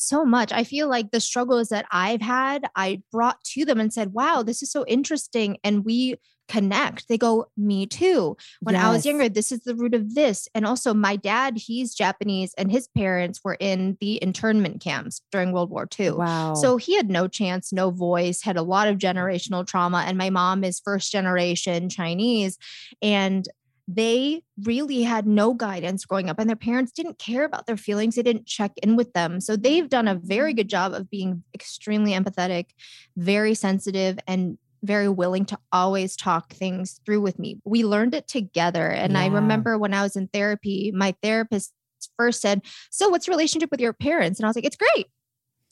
[0.00, 0.52] so much.
[0.52, 4.42] I feel like the struggles that I've had, I brought to them and said, wow,
[4.42, 5.58] this is so interesting.
[5.62, 6.16] And we
[6.50, 7.06] connect.
[7.08, 8.36] They go, me too.
[8.60, 10.48] When I was younger, this is the root of this.
[10.52, 15.52] And also, my dad, he's Japanese, and his parents were in the internment camps during
[15.52, 16.10] World War II.
[16.10, 16.54] Wow.
[16.54, 20.04] So he had no chance, no voice, had a lot of generational trauma.
[20.04, 22.58] And my mom is first generation Chinese.
[23.00, 23.46] And
[23.86, 28.14] they really had no guidance growing up, and their parents didn't care about their feelings.
[28.14, 29.40] They didn't check in with them.
[29.40, 30.56] So they've done a very mm.
[30.58, 32.66] good job of being extremely empathetic,
[33.16, 37.60] very sensitive, and very willing to always talk things through with me.
[37.64, 38.86] We learned it together.
[38.88, 41.72] And I remember when I was in therapy, my therapist
[42.16, 44.38] first said, So, what's your relationship with your parents?
[44.38, 45.06] And I was like, It's great.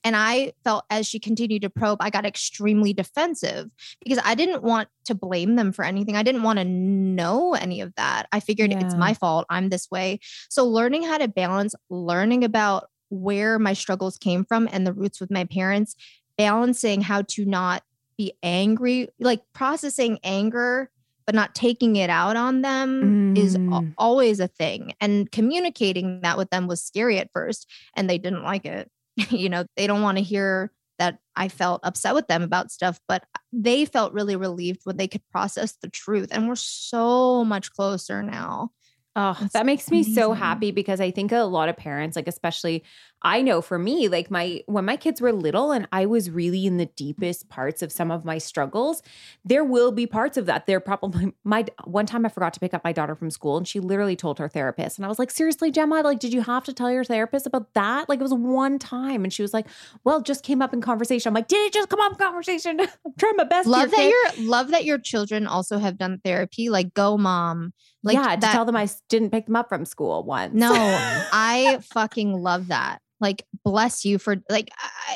[0.05, 3.69] And I felt as she continued to probe, I got extremely defensive
[4.03, 6.17] because I didn't want to blame them for anything.
[6.17, 8.29] I didn't want to know any of that.
[8.33, 9.47] I figured it's my fault.
[9.51, 10.21] I'm this way.
[10.49, 15.21] So, learning how to balance, learning about where my struggles came from and the roots
[15.21, 15.97] with my parents,
[16.37, 17.83] balancing how to not
[18.19, 20.91] be angry, like processing anger,
[21.25, 23.95] but not taking it out on them is al- Mm.
[23.97, 24.93] always a thing.
[25.01, 28.91] And communicating that with them was scary at first, and they didn't like it.
[29.31, 32.99] you know, they don't want to hear that I felt upset with them about stuff,
[33.07, 36.29] but they felt really relieved when they could process the truth.
[36.33, 38.71] And we're so much closer now.
[39.15, 42.29] Oh, That's that makes me so happy because I think a lot of parents, like
[42.29, 42.85] especially
[43.23, 46.67] I know for me, like my when my kids were little and I was really
[46.67, 49.03] in the deepest parts of some of my struggles,
[49.45, 50.67] there will be parts of that.
[50.67, 53.67] There probably my one time I forgot to pick up my daughter from school and
[53.67, 56.65] she literally told her therapist and I was like, "Seriously, Gemma, like did you have
[56.65, 59.67] to tell your therapist about that?" Like it was one time and she was like,
[60.05, 62.81] "Well, just came up in conversation." I'm like, "Did it just come up in conversation?"
[62.81, 63.67] I'm trying my best.
[63.67, 66.71] Love that kid." your love that your children also have done therapy.
[66.71, 67.73] Like go mom.
[68.05, 70.55] Like yeah, to tell them I didn't pick them up from school once.
[70.55, 73.01] No, I fucking love that.
[73.21, 74.71] Like, bless you for like,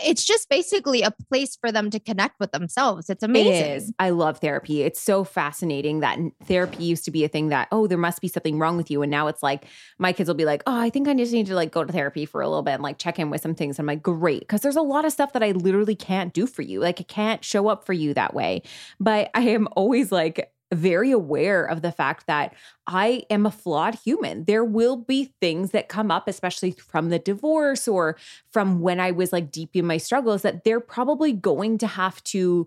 [0.05, 3.09] it's just basically a place for them to connect with themselves.
[3.09, 3.53] It's amazing.
[3.53, 3.93] It is.
[3.99, 4.83] I love therapy.
[4.83, 8.29] It's so fascinating that therapy used to be a thing that, oh, there must be
[8.29, 9.03] something wrong with you.
[9.03, 9.65] And now it's like,
[9.99, 11.93] my kids will be like, oh, I think I just need to like go to
[11.93, 13.79] therapy for a little bit and like check in with some things.
[13.79, 14.41] I'm like, great.
[14.41, 16.81] Because there's a lot of stuff that I literally can't do for you.
[16.81, 18.63] Like, I can't show up for you that way.
[18.99, 22.55] But I am always like, very aware of the fact that
[22.87, 24.45] I am a flawed human.
[24.45, 28.17] There will be things that come up, especially from the divorce or
[28.51, 32.23] from when I was like deep in my struggles, that they're probably going to have
[32.25, 32.67] to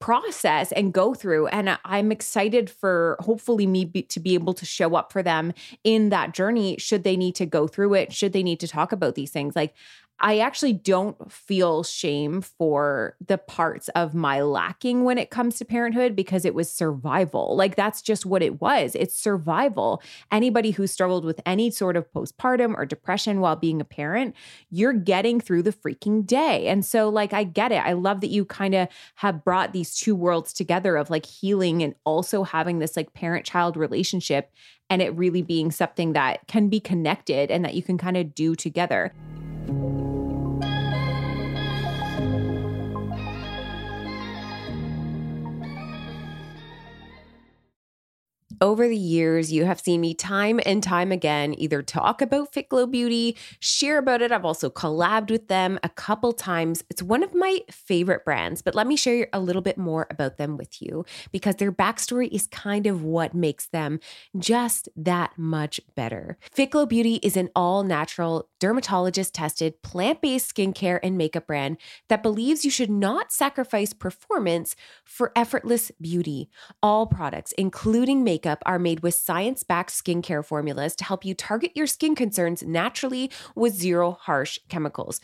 [0.00, 1.46] process and go through.
[1.46, 5.54] And I'm excited for hopefully me be, to be able to show up for them
[5.82, 8.92] in that journey should they need to go through it, should they need to talk
[8.92, 9.56] about these things.
[9.56, 9.72] Like,
[10.20, 15.64] I actually don't feel shame for the parts of my lacking when it comes to
[15.64, 17.56] parenthood because it was survival.
[17.56, 18.94] Like that's just what it was.
[18.94, 20.00] It's survival.
[20.30, 24.36] Anybody who struggled with any sort of postpartum or depression while being a parent,
[24.70, 26.68] you're getting through the freaking day.
[26.68, 27.84] And so like I get it.
[27.84, 31.82] I love that you kind of have brought these two worlds together of like healing
[31.82, 34.52] and also having this like parent-child relationship
[34.88, 38.34] and it really being something that can be connected and that you can kind of
[38.34, 39.12] do together.
[48.60, 52.68] Over the years, you have seen me time and time again either talk about Fit
[52.68, 54.32] Glow Beauty, share about it.
[54.32, 56.84] I've also collabed with them a couple times.
[56.90, 60.36] It's one of my favorite brands, but let me share a little bit more about
[60.36, 64.00] them with you because their backstory is kind of what makes them
[64.38, 66.38] just that much better.
[66.52, 71.76] Fit Glow Beauty is an all natural, dermatologist tested, plant based skincare and makeup brand
[72.08, 76.48] that believes you should not sacrifice performance for effortless beauty.
[76.82, 81.72] All products, including makeup, are made with science backed skincare formulas to help you target
[81.74, 85.20] your skin concerns naturally with zero harsh chemicals.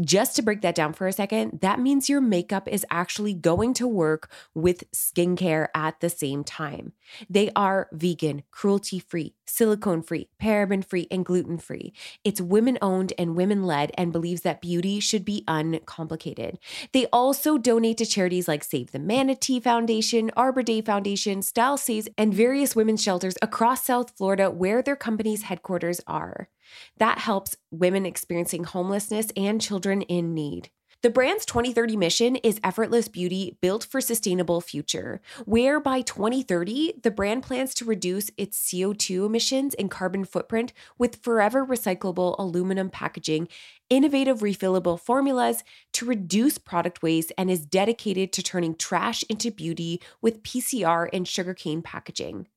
[0.00, 3.74] Just to break that down for a second, that means your makeup is actually going
[3.74, 6.92] to work with skincare at the same time.
[7.28, 11.92] They are vegan, cruelty free, silicone free, paraben free, and gluten free.
[12.22, 16.58] It's women owned and women led and believes that beauty should be uncomplicated.
[16.92, 21.78] They also donate to charities like Save the Manatee Foundation, Arbor Day Foundation, Style
[22.16, 26.48] and various women's shelters across South Florida where their company's headquarters are.
[26.96, 30.70] That helps women experiencing homelessness and children in need.
[31.00, 37.12] The brand's 2030 mission is effortless beauty built for sustainable future, where by 2030, the
[37.12, 43.46] brand plans to reduce its CO2 emissions and carbon footprint with forever recyclable aluminum packaging,
[43.88, 45.62] innovative refillable formulas
[45.92, 51.28] to reduce product waste, and is dedicated to turning trash into beauty with PCR and
[51.28, 52.48] sugarcane packaging.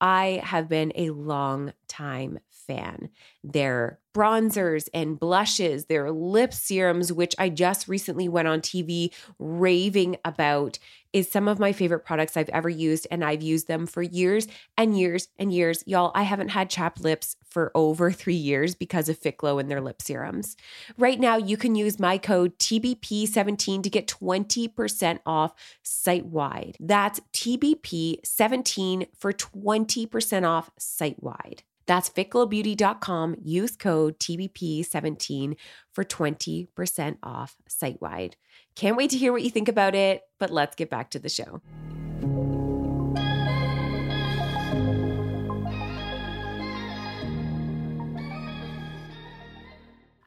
[0.00, 3.08] I have been a long time fan.
[3.42, 10.16] their bronzers and blushes, their lip serums, which I just recently went on TV raving
[10.24, 10.78] about,
[11.12, 13.06] is some of my favorite products I've ever used.
[13.10, 15.84] And I've used them for years and years and years.
[15.86, 19.80] Y'all, I haven't had chapped lips for over three years because of Fitglow and their
[19.80, 20.56] lip serums.
[20.98, 26.76] Right now, you can use my code TBP17 to get 20% off site wide.
[26.80, 31.62] That's TBP17 for 20% off site wide.
[31.88, 33.36] That's fitglowbeauty.com.
[33.42, 35.56] Use code TBP17
[35.90, 38.36] for 20% off site wide.
[38.76, 41.30] Can't wait to hear what you think about it, but let's get back to the
[41.30, 41.62] show.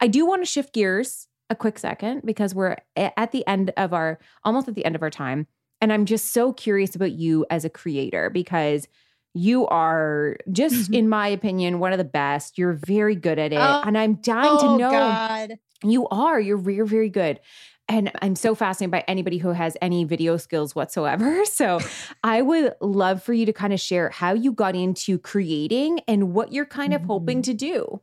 [0.00, 3.92] I do want to shift gears a quick second because we're at the end of
[3.92, 5.46] our almost at the end of our time.
[5.80, 8.88] And I'm just so curious about you as a creator because
[9.34, 10.94] you are just, mm-hmm.
[10.94, 12.58] in my opinion, one of the best.
[12.58, 13.58] You're very good at it.
[13.58, 14.90] Oh, and I'm dying to oh, know.
[14.90, 15.58] God.
[15.82, 16.38] You are.
[16.38, 17.40] You're very, very good.
[17.88, 21.42] And I'm so fascinated by anybody who has any video skills whatsoever.
[21.52, 21.80] So
[22.24, 26.32] I would love for you to kind of share how you got into creating and
[26.32, 27.44] what you're kind of hoping mm.
[27.44, 28.00] to do.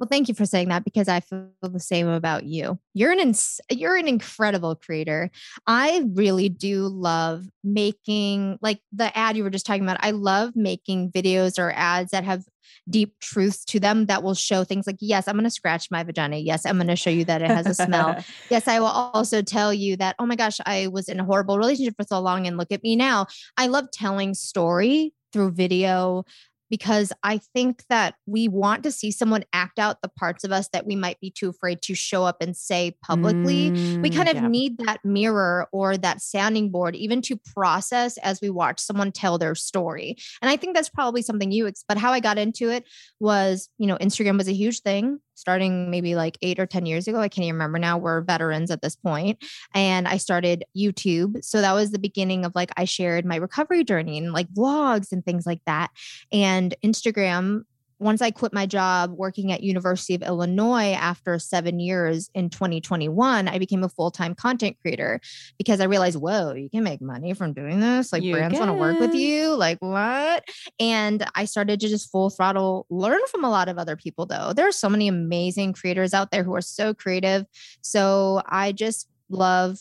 [0.00, 2.78] Well, thank you for saying that because I feel the same about you.
[2.94, 5.30] You're an ins- you're an incredible creator.
[5.66, 9.98] I really do love making like the ad you were just talking about.
[10.00, 12.44] I love making videos or ads that have
[12.88, 16.02] deep truths to them that will show things like yes, I'm going to scratch my
[16.02, 16.38] vagina.
[16.38, 18.24] Yes, I'm going to show you that it has a smell.
[18.50, 21.58] yes, I will also tell you that oh my gosh, I was in a horrible
[21.58, 23.26] relationship for so long and look at me now.
[23.58, 26.24] I love telling story through video
[26.70, 30.68] because I think that we want to see someone act out the parts of us
[30.72, 33.72] that we might be too afraid to show up and say publicly.
[34.02, 34.48] we Mm, kind of yeah.
[34.48, 39.38] need that mirror or that sounding board even to process as we watch someone tell
[39.38, 40.16] their story.
[40.40, 42.86] And I think that's probably something you ex- but how I got into it
[43.18, 47.08] was, you know, Instagram was a huge thing starting maybe like 8 or 10 years
[47.08, 47.18] ago.
[47.18, 47.98] I can't even remember now.
[47.98, 49.42] We're veterans at this point.
[49.74, 51.44] And I started YouTube.
[51.44, 55.12] So that was the beginning of like I shared my recovery journey and like vlogs
[55.12, 55.90] and things like that
[56.32, 57.64] and Instagram
[58.00, 63.46] once I quit my job working at University of Illinois after 7 years in 2021
[63.46, 65.20] I became a full-time content creator
[65.58, 68.12] because I realized whoa you can make money from doing this.
[68.12, 69.54] Like You brands want to work with you?
[69.54, 70.44] Like what?
[70.78, 74.52] And I started to just full throttle learn from a lot of other people though.
[74.54, 77.44] There are so many amazing creators out there who are so creative.
[77.82, 79.78] So I just love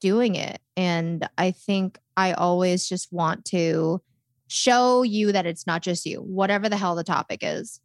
[0.00, 0.60] doing it.
[0.76, 4.00] And I think I always just want to
[4.48, 7.80] show you that it's not just you, whatever the hell the topic is.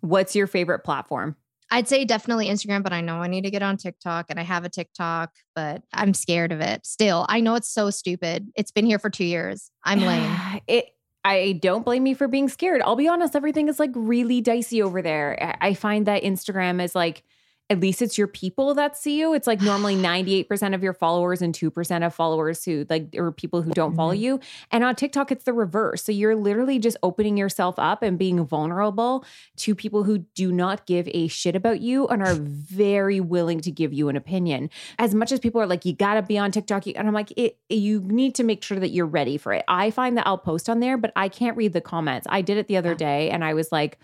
[0.00, 1.36] What's your favorite platform?
[1.70, 4.44] I'd say definitely Instagram, but I know I need to get on TikTok and I
[4.44, 7.26] have a TikTok, but I'm scared of it still.
[7.28, 8.48] I know it's so stupid.
[8.54, 9.70] It's been here for two years.
[9.84, 10.60] I'm lame.
[10.68, 10.86] It.
[11.24, 12.82] I don't blame you for being scared.
[12.82, 15.36] I'll be honest, everything is like really dicey over there.
[15.60, 17.24] I I find that Instagram is like,
[17.68, 19.34] at least it's your people that see you.
[19.34, 23.62] It's like normally 98% of your followers and 2% of followers who like, or people
[23.62, 24.22] who don't follow mm-hmm.
[24.22, 24.40] you.
[24.70, 26.04] And on TikTok, it's the reverse.
[26.04, 29.24] So you're literally just opening yourself up and being vulnerable
[29.56, 33.70] to people who do not give a shit about you and are very willing to
[33.70, 34.70] give you an opinion.
[34.98, 37.58] As much as people are like, you gotta be on TikTok, and I'm like, it,
[37.68, 39.64] you need to make sure that you're ready for it.
[39.68, 42.26] I find that I'll post on there, but I can't read the comments.
[42.30, 43.98] I did it the other day and I was like,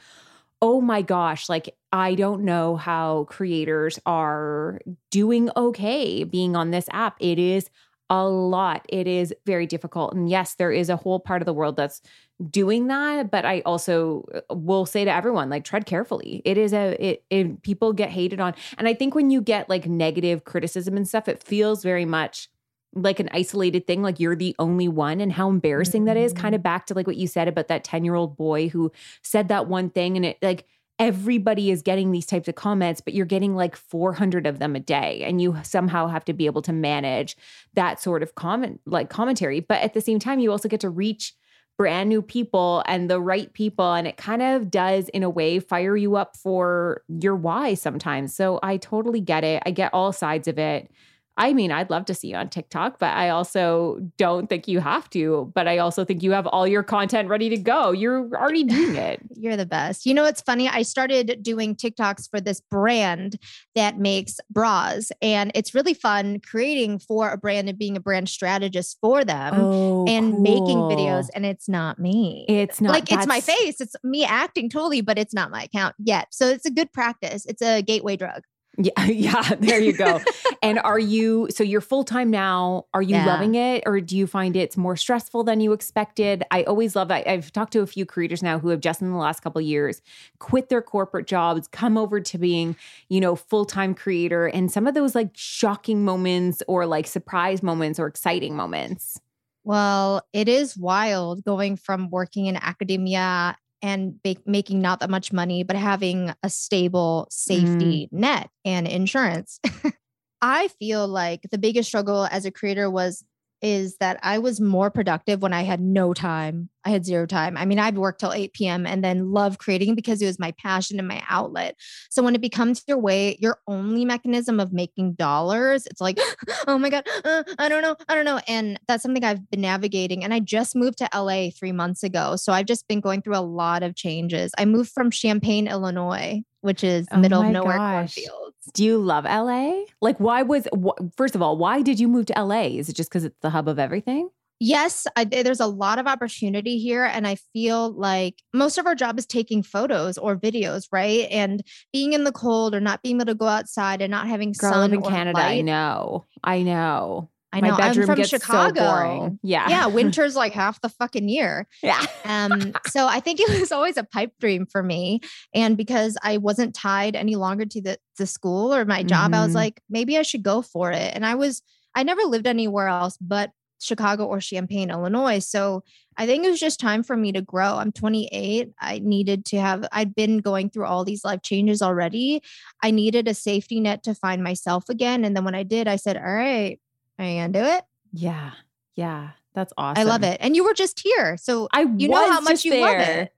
[0.63, 6.87] oh my gosh, like I don't know how creators are doing okay being on this
[6.93, 7.17] app.
[7.21, 7.69] It is
[8.11, 8.87] a lot.
[8.91, 10.15] It is very difficult.
[10.15, 12.03] And yes, there is a whole part of the world that's
[12.51, 16.43] doing that, but I also uh, will say to everyone like tread carefully.
[16.45, 18.55] It is a it, it people get hated on.
[18.79, 22.49] And I think when you get like negative criticism and stuff, it feels very much
[22.95, 26.55] like an isolated thing like you're the only one and how embarrassing that is kind
[26.55, 26.65] of mm-hmm.
[26.65, 29.67] back to like what you said about that 10 year old boy who said that
[29.67, 30.67] one thing and it like
[30.99, 34.81] everybody is getting these types of comments but you're getting like 400 of them a
[34.81, 37.37] day and you somehow have to be able to manage
[37.75, 39.61] that sort of comment like commentary.
[39.61, 41.35] But at the same time you also get to reach
[41.79, 45.59] brand new people and the right people and it kind of does in a way
[45.59, 48.35] fire you up for your why sometimes.
[48.35, 49.63] So i totally get it.
[49.65, 50.91] I get all sides of it
[51.39, 54.81] I mean, I'd love to see you on TikTok, but I also don't think you
[54.81, 55.51] have to.
[55.55, 57.91] But I also think you have all your content ready to go.
[57.91, 59.21] You're already doing it.
[59.35, 60.05] You're the best.
[60.05, 60.69] You know, it's funny.
[60.69, 63.39] I started doing TikToks for this brand
[63.75, 68.29] that makes bras, and it's really fun creating for a brand and being a brand
[68.29, 71.29] strategist for them Oh, and making videos.
[71.35, 72.45] And it's not me.
[72.49, 73.81] It's not like it's my face.
[73.81, 76.29] It's me acting totally, but it's not my account yet.
[76.31, 77.47] So it's a good practice.
[77.47, 78.43] It's a gateway drug.
[78.79, 80.21] Yeah, yeah, there you go.
[80.63, 82.87] and are you so you're full time now?
[82.95, 83.27] Are you Yeah.
[83.27, 86.43] loving it or do you find it's more stressful than you expected?
[86.51, 89.11] I always love I, I've talked to a few creators now who have just in
[89.11, 90.01] the last couple of years
[90.39, 92.75] quit their corporate jobs, come over to being,
[93.11, 98.01] you know, full-time creator and some of those like shocking moments or like surprise moments
[98.01, 99.21] or exciting moments.
[99.65, 105.33] Well, it is wild going from working in academia and ba- making not that much
[105.33, 108.19] money, but having a stable safety mm.
[108.19, 109.61] net and insurance.
[110.43, 113.25] I feel like the biggest struggle as a creator was
[113.63, 116.69] is that I was more productive when I had no time.
[116.85, 117.57] I had zero time.
[117.57, 118.87] I mean, I'd work till 8 p.m.
[118.87, 121.77] and then love creating because it was my passion and my outlet.
[122.11, 126.19] So when it becomes your way, your only mechanism of making dollars, it's like,
[126.67, 127.97] oh my God, uh, I don't know.
[128.09, 128.41] I don't know.
[128.49, 130.25] And that's something I've been navigating.
[130.25, 132.37] And I just moved to LA three months ago.
[132.37, 134.53] So I've just been going through a lot of changes.
[134.59, 138.15] I moved from Champaign, Illinois, which is Oh middle of nowhere gosh.
[138.15, 138.57] cornfields.
[138.73, 139.83] Do you love LA?
[140.01, 142.63] Like why was wh- first of all, why did you move to LA?
[142.79, 144.31] Is it just cuz it's the hub of everything?
[144.65, 147.05] Yes, I, there's a lot of opportunity here.
[147.05, 151.27] And I feel like most of our job is taking photos or videos, right?
[151.33, 154.53] And being in the cold or not being able to go outside and not having
[154.53, 155.41] Girl, sun in or Canada.
[155.41, 156.27] I know.
[156.45, 157.29] I know.
[157.53, 157.77] I My know.
[157.77, 158.81] bedroom I'm from gets Chicago.
[158.81, 159.39] so boring.
[159.43, 159.69] Yeah.
[159.69, 161.67] Yeah, winter's like half the fucking year.
[161.83, 162.05] Yeah.
[162.25, 165.21] Um, so I think it was always a pipe dream for me.
[165.55, 169.45] And because I wasn't tied any longer to the, the school or my job, I
[169.45, 169.57] was Mhm.
[169.57, 171.13] like, maybe I should go for it.
[171.15, 171.61] And I was,
[171.95, 173.51] I never lived anywhere else but
[173.81, 175.41] Chicago or Champaign, Illinois.
[175.41, 175.83] So
[176.17, 177.75] I think it was just time for me to grow.
[177.79, 178.71] I'm 28.
[178.81, 182.43] I needed to have, I'd been going through all these life changes already.
[182.83, 185.25] I needed a safety net to find myself again.
[185.25, 186.79] And then when I did, I said, all right,
[187.23, 187.85] are you to do it?
[188.13, 188.53] Yeah.
[188.95, 189.31] Yeah.
[189.55, 190.01] That's awesome.
[190.01, 190.39] I love it.
[190.41, 191.37] And you were just here.
[191.37, 193.33] So I you know how much you love it.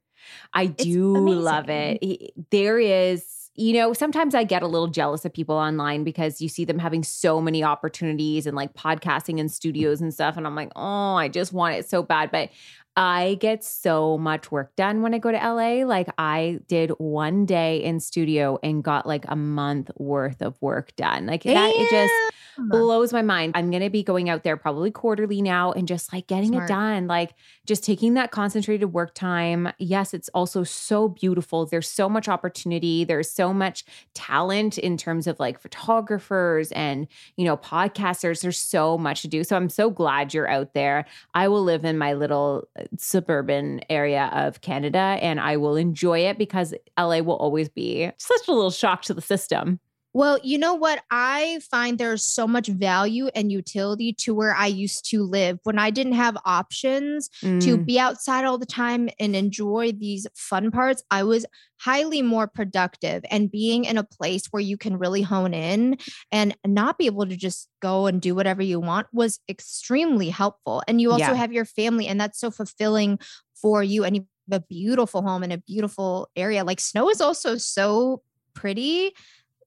[0.53, 2.33] I do love it.
[2.51, 6.49] There is, you know, sometimes I get a little jealous of people online because you
[6.49, 10.37] see them having so many opportunities and like podcasting in studios and stuff.
[10.37, 12.31] And I'm like, oh, I just want it so bad.
[12.31, 12.51] But
[12.97, 15.85] I get so much work done when I go to LA.
[15.85, 20.95] Like I did one day in studio and got like a month worth of work
[20.95, 21.27] done.
[21.27, 22.34] Like that, it just.
[22.59, 23.53] Blows my mind.
[23.55, 26.65] I'm going to be going out there probably quarterly now and just like getting Smart.
[26.65, 27.35] it done, like
[27.67, 29.73] just taking that concentrated work time.
[29.79, 31.67] Yes, it's also so beautiful.
[31.67, 33.05] There's so much opportunity.
[33.05, 33.85] There's so much
[34.15, 38.43] talent in terms of like photographers and, you know, podcasters.
[38.43, 39.45] There's so much to do.
[39.45, 41.07] So I'm so glad you're out there.
[41.35, 46.21] I will live in my little uh, suburban area of Canada and I will enjoy
[46.21, 49.81] it because LA will always be such a little shock to the system.
[50.17, 51.03] Well, you know what?
[51.11, 55.77] I find there's so much value and utility to where I used to live when
[55.77, 57.85] I didn't have options to Mm.
[57.85, 61.03] be outside all the time and enjoy these fun parts.
[61.11, 61.45] I was
[61.81, 65.99] highly more productive and being in a place where you can really hone in
[66.31, 70.81] and not be able to just go and do whatever you want was extremely helpful.
[70.87, 71.35] And you also Yeah.
[71.35, 73.19] have your family, and that's so fulfilling
[73.61, 74.05] for you.
[74.05, 76.63] And you have a beautiful home in a beautiful area.
[76.63, 78.23] Like snow is also so
[78.55, 79.11] pretty.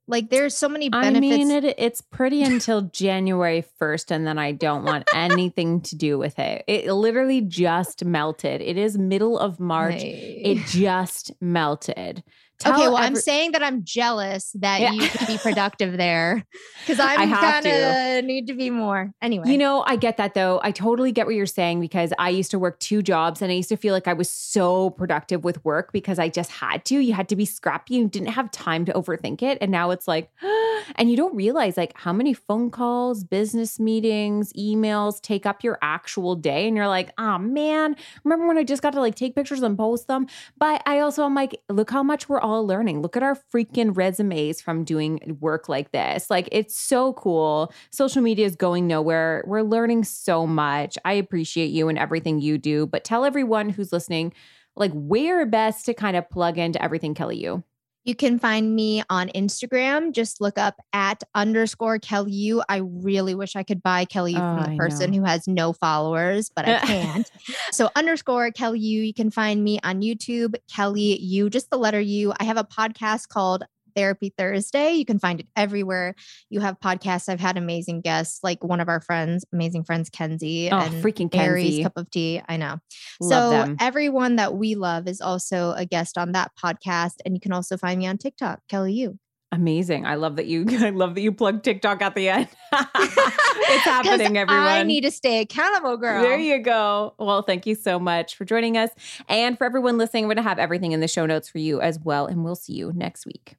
[0.08, 1.18] Like there's so many benefits.
[1.18, 5.96] I mean, it, it's pretty until January 1st, and then I don't want anything to
[5.96, 6.64] do with it.
[6.68, 8.62] It literally just melted.
[8.62, 10.02] It is middle of March.
[10.02, 10.42] Hey.
[10.44, 12.24] It just melted.
[12.66, 14.92] Okay, Tell well, I'm saying that I'm jealous that Yeah.
[14.92, 16.46] you can be productive there
[16.80, 19.12] because I I'm kind of need to be more.
[19.22, 20.60] Anyway, You know, I get that though.
[20.64, 23.56] I totally get what you're saying because I used to work two jobs and I
[23.56, 27.00] used to feel like I was so productive with work because I just had to.
[27.00, 27.96] You had to be scrappy.
[27.96, 29.58] You didn't have time to overthink it.
[29.62, 30.32] And now it's like,
[30.96, 35.78] and you don't realize like how many phone calls, business meetings, emails take up your
[35.82, 36.68] actual day.
[36.68, 39.78] And you're like, oh man, remember when I just got to like take pictures and
[39.78, 40.28] post them?
[40.58, 43.02] But I also I'm like, look how much we're all learning.
[43.02, 46.30] Look at our freaking resumes from doing work like this.
[46.30, 47.74] Like it's so cool.
[47.92, 49.44] Social media is going nowhere.
[49.46, 50.98] We're learning so much.
[51.04, 54.34] I appreciate you and everything you do, but tell everyone who's listening
[54.78, 57.64] like where best to kind of plug into everything Kelly you.
[58.08, 60.14] You can find me on Instagram.
[60.14, 62.64] Just look up at underscore Kelly U.
[62.70, 65.74] I really wish I could buy Kelly U Oh, from the person who has no
[65.74, 67.30] followers, but I can't.
[67.72, 69.02] so underscore Kelly U.
[69.02, 72.34] You can find me on YouTube, Kelly U, just the letter U.
[72.40, 73.66] I have a podcast called
[73.98, 74.94] Therapy Thursday.
[74.94, 76.14] You can find it everywhere.
[76.50, 77.28] You have podcasts.
[77.28, 81.34] I've had amazing guests, like one of our friends, amazing friends, Kenzie Oh, and freaking
[81.34, 81.84] Aries Kenzie.
[81.84, 82.42] Cup of Tea.
[82.48, 82.78] I know.
[83.20, 83.78] Love so them.
[83.80, 87.76] everyone that we love is also a guest on that podcast, and you can also
[87.76, 89.18] find me on TikTok, Kelly U.
[89.52, 90.06] Amazing.
[90.06, 92.48] I love that you I love that you plug TikTok at the end.
[92.74, 92.86] it's
[93.84, 94.64] happening, everyone.
[94.64, 96.22] I need to stay accountable, girl.
[96.22, 97.16] There you go.
[97.18, 98.92] Well, thank you so much for joining us.
[99.30, 101.82] And for everyone listening, we're going to have everything in the show notes for you
[101.82, 102.28] as well.
[102.28, 103.56] And we'll see you next week.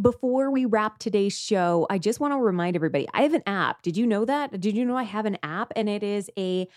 [0.00, 3.82] Before we wrap today's show, I just want to remind everybody I have an app.
[3.82, 4.60] Did you know that?
[4.60, 5.72] Did you know I have an app?
[5.74, 6.68] And it is a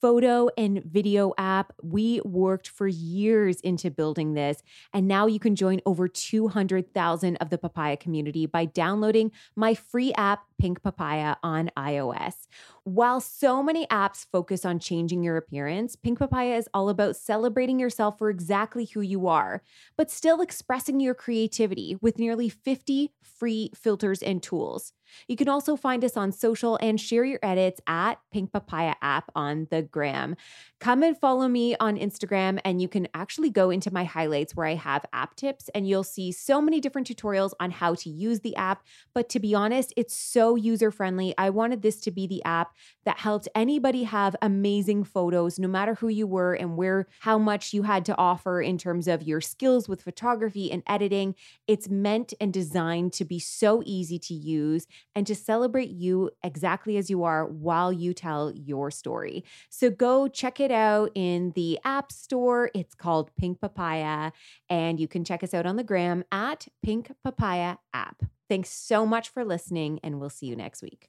[0.00, 1.72] photo and video app.
[1.82, 7.50] We worked for years into building this, and now you can join over 200,000 of
[7.50, 12.46] the papaya community by downloading my free app, Pink Papaya, on iOS.
[12.84, 17.78] While so many apps focus on changing your appearance, Pink Papaya is all about celebrating
[17.78, 19.62] yourself for exactly who you are,
[19.96, 24.92] but still expressing your creativity with nearly 50 free filters and tools.
[25.28, 29.30] You can also find us on social and share your edits at Pink Papaya app
[29.34, 30.36] on the gram.
[30.78, 34.66] Come and follow me on Instagram, and you can actually go into my highlights where
[34.66, 38.40] I have app tips, and you'll see so many different tutorials on how to use
[38.40, 38.82] the app.
[39.14, 41.34] But to be honest, it's so user friendly.
[41.36, 42.72] I wanted this to be the app
[43.04, 47.74] that helped anybody have amazing photos, no matter who you were and where, how much
[47.74, 51.34] you had to offer in terms of your skills with photography and editing.
[51.66, 56.96] It's meant and designed to be so easy to use and to celebrate you exactly
[56.96, 59.44] as you are while you tell your story.
[59.68, 62.70] So go check it out in the App Store.
[62.74, 64.32] It's called Pink Papaya,
[64.68, 68.22] and you can check us out on the gram at Pink Papaya app.
[68.48, 71.08] Thanks so much for listening, and we'll see you next week.